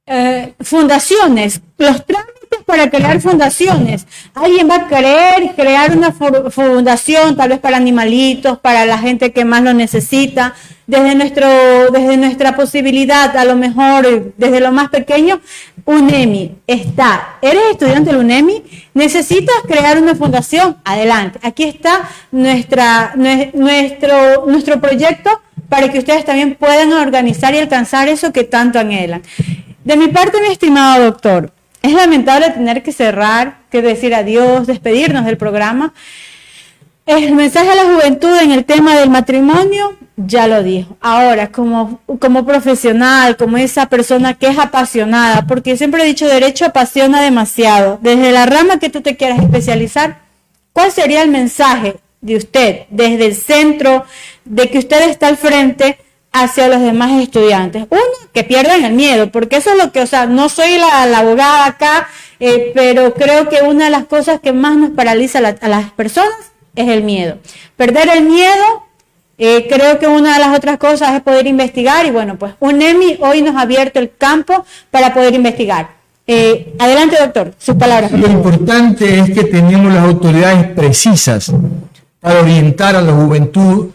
eh, 0.08 0.54
fundaciones, 0.60 1.60
los 1.76 2.04
trámites 2.06 2.38
para 2.64 2.90
crear 2.90 3.20
fundaciones. 3.20 4.06
Alguien 4.34 4.68
va 4.68 4.76
a 4.76 4.88
querer 4.88 5.54
crear 5.54 5.96
una 5.96 6.12
fundación, 6.12 7.36
tal 7.36 7.50
vez 7.50 7.58
para 7.58 7.76
animalitos, 7.76 8.58
para 8.58 8.84
la 8.86 8.98
gente 8.98 9.32
que 9.32 9.44
más 9.44 9.62
lo 9.62 9.74
necesita. 9.74 10.54
Desde, 10.86 11.14
nuestro, 11.14 11.46
desde 11.92 12.16
nuestra 12.16 12.56
posibilidad, 12.56 13.36
a 13.36 13.44
lo 13.44 13.56
mejor 13.56 14.32
desde 14.38 14.60
lo 14.60 14.72
más 14.72 14.88
pequeño, 14.88 15.38
UNEMI 15.84 16.56
está. 16.66 17.36
¿Eres 17.42 17.62
estudiante 17.72 18.10
del 18.10 18.20
UNEMI? 18.20 18.62
¿Necesitas 18.94 19.56
crear 19.66 20.00
una 20.00 20.14
fundación? 20.14 20.78
Adelante. 20.84 21.38
Aquí 21.42 21.64
está 21.64 22.08
nuestra, 22.32 23.12
nuestro, 23.16 24.46
nuestro 24.46 24.80
proyecto 24.80 25.30
para 25.68 25.90
que 25.90 25.98
ustedes 25.98 26.24
también 26.24 26.54
puedan 26.54 26.92
organizar 26.92 27.54
y 27.54 27.58
alcanzar 27.58 28.08
eso 28.08 28.32
que 28.32 28.44
tanto 28.44 28.78
anhelan. 28.78 29.22
De 29.88 29.96
mi 29.96 30.08
parte, 30.08 30.38
mi 30.42 30.48
estimado 30.48 31.02
doctor, 31.02 31.50
es 31.80 31.94
lamentable 31.94 32.50
tener 32.50 32.82
que 32.82 32.92
cerrar, 32.92 33.60
que 33.70 33.80
decir 33.80 34.14
adiós, 34.14 34.66
despedirnos 34.66 35.24
del 35.24 35.38
programa. 35.38 35.94
El 37.06 37.34
mensaje 37.34 37.70
a 37.70 37.74
la 37.74 37.84
juventud 37.84 38.36
en 38.38 38.50
el 38.50 38.66
tema 38.66 38.96
del 38.96 39.08
matrimonio 39.08 39.96
ya 40.16 40.46
lo 40.46 40.62
dijo. 40.62 40.98
Ahora, 41.00 41.50
como, 41.50 42.02
como 42.20 42.44
profesional, 42.44 43.38
como 43.38 43.56
esa 43.56 43.86
persona 43.86 44.34
que 44.34 44.48
es 44.48 44.58
apasionada, 44.58 45.46
porque 45.46 45.78
siempre 45.78 46.02
he 46.02 46.06
dicho, 46.06 46.28
derecho 46.28 46.66
apasiona 46.66 47.22
demasiado. 47.22 47.98
Desde 48.02 48.30
la 48.30 48.44
rama 48.44 48.78
que 48.78 48.90
tú 48.90 49.00
te 49.00 49.16
quieras 49.16 49.38
especializar, 49.38 50.18
¿cuál 50.74 50.92
sería 50.92 51.22
el 51.22 51.30
mensaje 51.30 51.96
de 52.20 52.36
usted 52.36 52.80
desde 52.90 53.24
el 53.24 53.34
centro 53.34 54.04
de 54.44 54.68
que 54.68 54.80
usted 54.80 55.08
está 55.08 55.28
al 55.28 55.38
frente 55.38 55.96
hacia 56.32 56.68
los 56.68 56.80
demás 56.80 57.20
estudiantes. 57.20 57.86
Uno, 57.90 58.00
que 58.32 58.44
pierdan 58.44 58.84
el 58.84 58.92
miedo, 58.92 59.30
porque 59.30 59.56
eso 59.56 59.70
es 59.72 59.78
lo 59.78 59.92
que, 59.92 60.00
o 60.00 60.06
sea, 60.06 60.26
no 60.26 60.48
soy 60.48 60.78
la, 60.78 61.18
abogada 61.18 61.66
acá, 61.66 62.08
eh, 62.40 62.72
pero 62.74 63.14
creo 63.14 63.48
que 63.48 63.62
una 63.62 63.86
de 63.86 63.90
las 63.90 64.04
cosas 64.04 64.40
que 64.40 64.52
más 64.52 64.76
nos 64.76 64.90
paraliza 64.90 65.38
a, 65.38 65.68
las 65.68 65.90
personas 65.92 66.52
es 66.74 66.88
el 66.88 67.02
miedo. 67.02 67.38
Perder 67.76 68.08
el 68.10 68.24
miedo, 68.24 68.84
eh, 69.38 69.66
creo 69.68 69.98
que 69.98 70.06
una 70.06 70.34
de 70.34 70.40
las 70.40 70.56
otras 70.56 70.78
cosas 70.78 71.14
es 71.14 71.22
poder 71.22 71.46
investigar 71.46 72.06
y 72.06 72.10
bueno, 72.10 72.36
pues 72.36 72.54
UNEMI 72.60 73.18
hoy 73.20 73.42
nos 73.42 73.56
ha 73.56 73.62
abierto 73.62 73.98
el 73.98 74.12
campo 74.16 74.64
para 74.90 75.14
poder 75.14 75.34
investigar. 75.34 75.96
Eh, 76.26 76.74
adelante, 76.78 77.16
doctor, 77.18 77.54
sus 77.58 77.74
palabras. 77.76 78.12
Lo 78.12 78.28
importante 78.28 79.18
es 79.18 79.30
que 79.30 79.44
tenemos 79.44 79.92
las 79.92 80.04
autoridades 80.04 80.66
precisas 80.72 81.50
para 82.20 82.40
orientar 82.40 82.96
a 82.96 83.00
la 83.00 83.12
juventud 83.12 83.88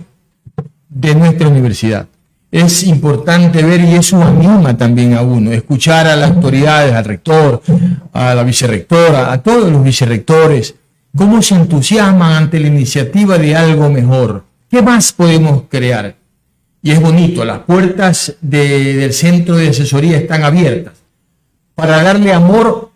de 0.89 1.13
nuestra 1.13 1.47
universidad 1.47 2.07
es 2.53 2.83
importante 2.83 3.63
ver 3.63 3.81
y 3.81 3.95
eso 3.95 4.21
anima 4.23 4.77
también 4.77 5.15
a 5.15 5.23
uno, 5.23 5.51
escuchar 5.51 6.05
a 6.05 6.15
las 6.15 6.29
autoridades, 6.29 6.93
al 6.93 7.03
rector, 7.03 7.63
a 8.13 8.35
la 8.35 8.43
vicerrectora, 8.43 9.31
a 9.31 9.41
todos 9.41 9.71
los 9.71 9.83
vicerrectores, 9.83 10.75
cómo 11.17 11.41
se 11.41 11.55
entusiasman 11.55 12.43
ante 12.43 12.59
la 12.59 12.67
iniciativa 12.67 13.39
de 13.39 13.55
algo 13.55 13.89
mejor. 13.89 14.43
¿Qué 14.69 14.83
más 14.83 15.11
podemos 15.13 15.63
crear? 15.67 16.15
Y 16.83 16.91
es 16.91 17.01
bonito, 17.01 17.43
las 17.43 17.57
puertas 17.59 18.35
del 18.39 19.11
centro 19.13 19.55
de 19.55 19.69
asesoría 19.69 20.17
están 20.17 20.43
abiertas 20.43 20.93
para 21.73 22.03
darle 22.03 22.33
amor 22.33 22.91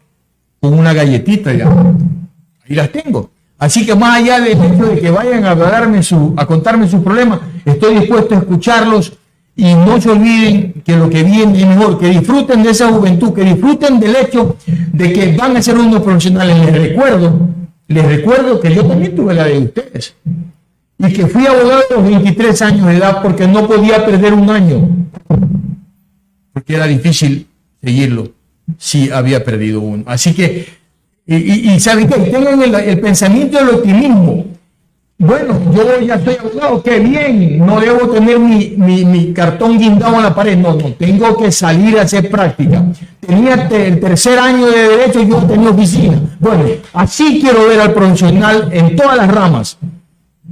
con 0.62 0.78
una 0.78 0.93
galletita 0.93 1.52
ya. 1.52 1.67
Ahí 1.67 2.76
las 2.76 2.91
tengo. 2.91 3.32
Así 3.58 3.88
que 3.88 3.96
más 3.96 4.20
allá 4.20 4.39
de 4.39 4.56
que 5.02 5.10
vayan 5.10 5.46
a, 5.46 5.56
darme 5.56 6.04
su, 6.04 6.36
a 6.38 6.46
contarme 6.46 6.88
sus 6.88 7.02
problemas, 7.02 7.39
estoy 7.65 7.96
dispuesto 7.96 8.36
a 8.36 8.38
escucharlos 8.38 9.16
y 9.58 9.74
no 9.74 10.00
se 10.00 10.12
olviden 10.12 10.84
que 10.86 10.96
lo 10.96 11.10
que 11.10 11.24
viene 11.24 11.60
es 11.60 11.67
mejor, 11.67 11.98
que 11.98 12.10
disfruten 12.10 12.62
de 12.62 12.70
esa 12.70 12.89
juventud, 12.89 13.34
que 13.34 13.43
disfruten 13.43 14.00
del 14.00 14.15
hecho 14.15 14.56
de 14.93 15.12
que 15.12 15.36
van 15.36 15.58
a 15.58 15.62
ser 15.63 15.76
unos 15.80 16.04
profesionales. 16.04 16.58
Les 16.63 16.89
recuerdo, 16.89 17.39
les 17.88 18.06
recuerdo 18.06 18.60
que 18.60 18.76
yo 18.76 18.86
también 18.86 19.15
tuve 19.15 19.34
la 19.34 19.46
de 19.46 19.58
ustedes. 19.58 20.13
y 21.00 21.12
que 21.12 21.26
fui 21.26 21.48
abogado 21.48 21.82
a 21.89 21.93
los 21.96 22.04
23 22.04 22.62
años 22.62 22.86
de 22.86 22.98
edad 22.98 23.24
porque 23.24 23.48
no 23.48 23.67
podía 23.67 24.06
perder 24.06 24.34
un 24.36 24.48
año, 24.48 24.89
porque 26.54 26.76
era 26.76 26.86
difícil 26.86 27.48
seguirlo 27.82 28.30
si 28.78 29.10
había 29.10 29.43
perdido 29.43 29.82
uno. 29.82 30.04
Así 30.06 30.36
que, 30.36 30.67
y, 31.26 31.80
¿saben 31.80 32.08
qué? 32.08 32.15
Tengan 32.15 32.62
el, 32.62 32.76
el 32.76 33.00
pensamiento 33.00 33.58
del 33.58 33.70
optimismo. 33.70 34.46
Bueno, 35.19 35.60
yo 35.73 35.99
ya 35.99 36.13
estoy 36.13 36.38
abogado, 36.39 36.84
qué 36.84 36.99
bien, 36.99 37.58
no 37.65 37.80
debo 37.80 38.08
tener 38.08 38.38
mi, 38.38 38.75
mi, 38.77 39.03
mi, 39.03 39.34
cartón 39.34 39.80
guindado 39.80 40.17
en 40.17 40.21
la 40.21 40.36
pared, 40.36 40.56
no, 40.56 40.75
no, 40.75 40.93
tengo 40.93 41.36
que 41.36 41.51
salir 41.51 41.97
a 41.97 42.03
hacer 42.03 42.30
práctica. 42.30 42.86
Tenía 43.19 43.56
el 43.56 43.99
tercer 43.99 44.38
año 44.38 44.67
de 44.67 44.89
derecho 44.89 45.19
y 45.19 45.27
yo 45.27 45.38
tenía 45.38 45.71
oficina. 45.71 46.21
Bueno, 46.39 46.65
así 46.93 47.39
quiero 47.41 47.67
ver 47.67 47.82
al 47.82 47.95
profesional 47.95 48.69
en 48.71 48.95
todas 48.95 49.17
las 49.17 49.27
ramas, 49.27 49.80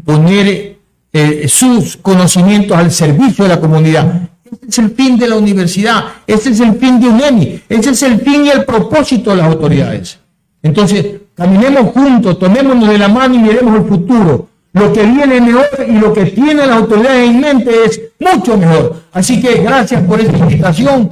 poner 0.04 0.78
eh, 1.14 1.48
sus 1.48 1.98
conocimientos 1.98 2.76
al 2.76 2.90
servicio 2.90 3.44
de 3.44 3.50
la 3.50 3.60
comunidad. 3.60 4.30
Ese 4.46 4.68
es 4.68 4.78
el 4.80 4.90
fin 4.96 5.16
de 5.20 5.28
la 5.28 5.36
universidad, 5.36 6.06
ese 6.26 6.50
es 6.50 6.60
el 6.60 6.74
fin 6.78 7.00
de 7.00 7.10
UNEMI, 7.10 7.62
ese 7.70 7.92
es 7.92 8.02
el 8.02 8.20
fin 8.20 8.48
y 8.48 8.50
el 8.50 8.66
propósito 8.66 9.30
de 9.30 9.36
las 9.38 9.46
autoridades. 9.46 10.18
Entonces, 10.64 11.06
caminemos 11.36 11.94
juntos, 11.94 12.40
tomémonos 12.40 12.90
de 12.90 12.98
la 12.98 13.08
mano 13.10 13.36
y 13.36 13.38
miremos 13.38 13.76
el 13.76 13.86
futuro 13.88 14.55
lo 14.76 14.92
que 14.92 15.04
viene 15.04 15.40
mejor 15.40 15.68
y 15.88 15.94
lo 15.94 16.12
que 16.12 16.26
tiene 16.26 16.66
la 16.66 16.76
autoridad 16.76 17.24
en 17.24 17.40
mente 17.40 17.72
es 17.86 18.02
mucho 18.20 18.58
mejor. 18.58 19.04
Así 19.14 19.42
que 19.42 19.62
gracias 19.62 20.04
por 20.04 20.20
esta 20.20 20.38
invitación. 20.38 21.12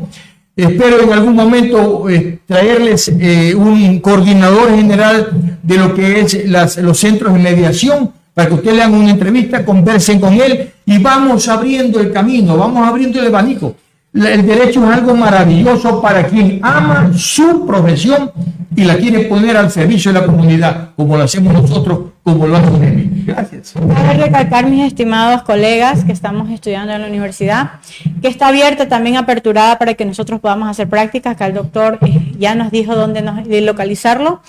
Espero 0.56 1.02
en 1.02 1.14
algún 1.14 1.34
momento 1.34 2.10
eh, 2.10 2.40
traerles 2.46 3.08
eh, 3.08 3.56
un 3.56 4.00
coordinador 4.02 4.76
general 4.76 5.58
de 5.64 5.78
lo 5.78 5.96
que 5.96 6.20
es 6.20 6.46
los 6.46 6.98
centros 7.00 7.34
de 7.34 7.40
mediación 7.40 8.12
para 8.34 8.50
que 8.50 8.56
ustedes 8.56 8.76
le 8.76 8.84
hagan 8.84 9.00
una 9.00 9.12
entrevista, 9.12 9.64
conversen 9.64 10.20
con 10.20 10.34
él 10.34 10.70
y 10.86 10.98
vamos 10.98 11.48
abriendo 11.48 12.02
el 12.02 12.12
camino, 12.12 12.58
vamos 12.58 12.86
abriendo 12.86 13.20
el 13.20 13.28
abanico. 13.28 13.76
El 14.14 14.46
derecho 14.46 14.84
es 14.84 14.98
algo 14.98 15.16
maravilloso 15.16 16.02
para 16.02 16.28
quien 16.28 16.60
ama 16.62 17.12
su 17.16 17.66
profesión 17.66 18.30
y 18.76 18.84
la 18.84 18.98
quiere 18.98 19.22
poner 19.22 19.56
al 19.56 19.72
servicio 19.72 20.12
de 20.12 20.20
la 20.20 20.26
comunidad, 20.26 20.90
como 20.98 21.16
lo 21.16 21.24
hacemos 21.24 21.54
nosotros, 21.54 22.12
como 22.24 22.46
lo 22.46 22.58
hace 22.58 22.72
Nemi. 22.72 23.13
Gracias. 23.26 23.74
Cabe 23.74 24.14
recalcar, 24.26 24.70
mis 24.70 24.86
estimados 24.86 25.44
colegas 25.44 26.04
que 26.04 26.12
estamos 26.12 26.50
estudiando 26.50 26.94
en 26.94 27.02
la 27.02 27.08
universidad, 27.08 27.80
que 28.22 28.28
está 28.28 28.48
abierta 28.48 28.88
también 28.88 29.18
aperturada 29.18 29.80
para 29.80 29.94
que 29.94 30.06
nosotros 30.06 30.40
podamos 30.40 30.70
hacer 30.70 30.88
prácticas, 30.88 31.36
que 31.36 31.44
el 31.44 31.54
doctor 31.54 32.00
eh, 32.02 32.34
ya 32.38 32.56
nos 32.56 32.72
dijo 32.72 32.96
dónde 32.96 33.22
nos, 33.22 33.48
localizarlo. 33.48 34.42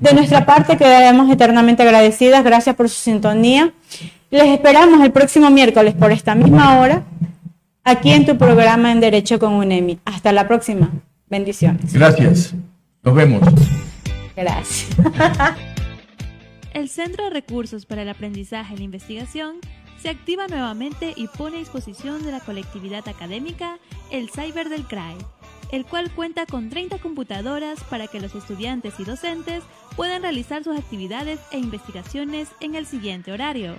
De 0.00 0.12
nuestra 0.12 0.46
parte, 0.46 0.76
quedaremos 0.76 1.30
eternamente 1.30 1.82
agradecidas. 1.82 2.44
Gracias 2.44 2.76
por 2.76 2.88
su 2.88 2.96
sintonía. 2.96 3.72
Les 4.30 4.48
esperamos 4.48 5.02
el 5.02 5.10
próximo 5.10 5.50
miércoles 5.50 5.94
por 5.94 6.12
esta 6.12 6.34
misma 6.34 6.80
hora 6.80 7.02
aquí 7.88 8.12
en 8.12 8.26
tu 8.26 8.36
programa 8.36 8.92
en 8.92 9.00
Derecho 9.00 9.38
con 9.38 9.54
UNEMI. 9.54 9.98
Hasta 10.04 10.32
la 10.32 10.46
próxima. 10.46 10.90
Bendiciones. 11.28 11.92
Gracias. 11.92 12.54
Nos 13.02 13.14
vemos. 13.14 13.42
Gracias. 14.36 14.86
El 16.78 16.88
Centro 16.88 17.24
de 17.24 17.30
Recursos 17.30 17.86
para 17.86 18.02
el 18.02 18.08
Aprendizaje 18.08 18.74
y 18.74 18.76
la 18.76 18.84
Investigación 18.84 19.56
se 20.00 20.10
activa 20.10 20.46
nuevamente 20.46 21.12
y 21.16 21.26
pone 21.26 21.56
a 21.56 21.58
disposición 21.58 22.24
de 22.24 22.30
la 22.30 22.38
colectividad 22.38 23.08
académica 23.08 23.80
el 24.12 24.30
Cyber 24.30 24.68
del 24.68 24.84
CRAE, 24.84 25.16
el 25.72 25.84
cual 25.84 26.08
cuenta 26.14 26.46
con 26.46 26.70
30 26.70 26.98
computadoras 26.98 27.82
para 27.90 28.06
que 28.06 28.20
los 28.20 28.36
estudiantes 28.36 28.94
y 29.00 29.04
docentes 29.04 29.64
puedan 29.96 30.22
realizar 30.22 30.62
sus 30.62 30.78
actividades 30.78 31.40
e 31.50 31.58
investigaciones 31.58 32.48
en 32.60 32.76
el 32.76 32.86
siguiente 32.86 33.32
horario. 33.32 33.74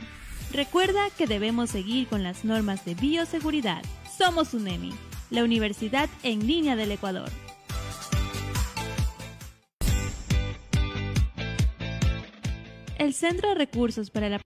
Recuerda 0.52 1.10
que 1.18 1.26
debemos 1.26 1.70
seguir 1.70 2.06
con 2.10 2.22
las 2.22 2.44
normas 2.44 2.84
de 2.84 2.96
bioseguridad. 2.96 3.82
Somos 4.18 4.54
UNEMI, 4.54 4.92
la 5.30 5.46
Universidad 5.46 6.10
en 6.24 6.46
línea 6.46 6.76
del 6.76 6.92
Ecuador. 6.92 7.30
El 13.00 13.14
Centro 13.14 13.48
de 13.48 13.56
Recursos 13.56 14.10
para 14.10 14.28
la 14.28 14.38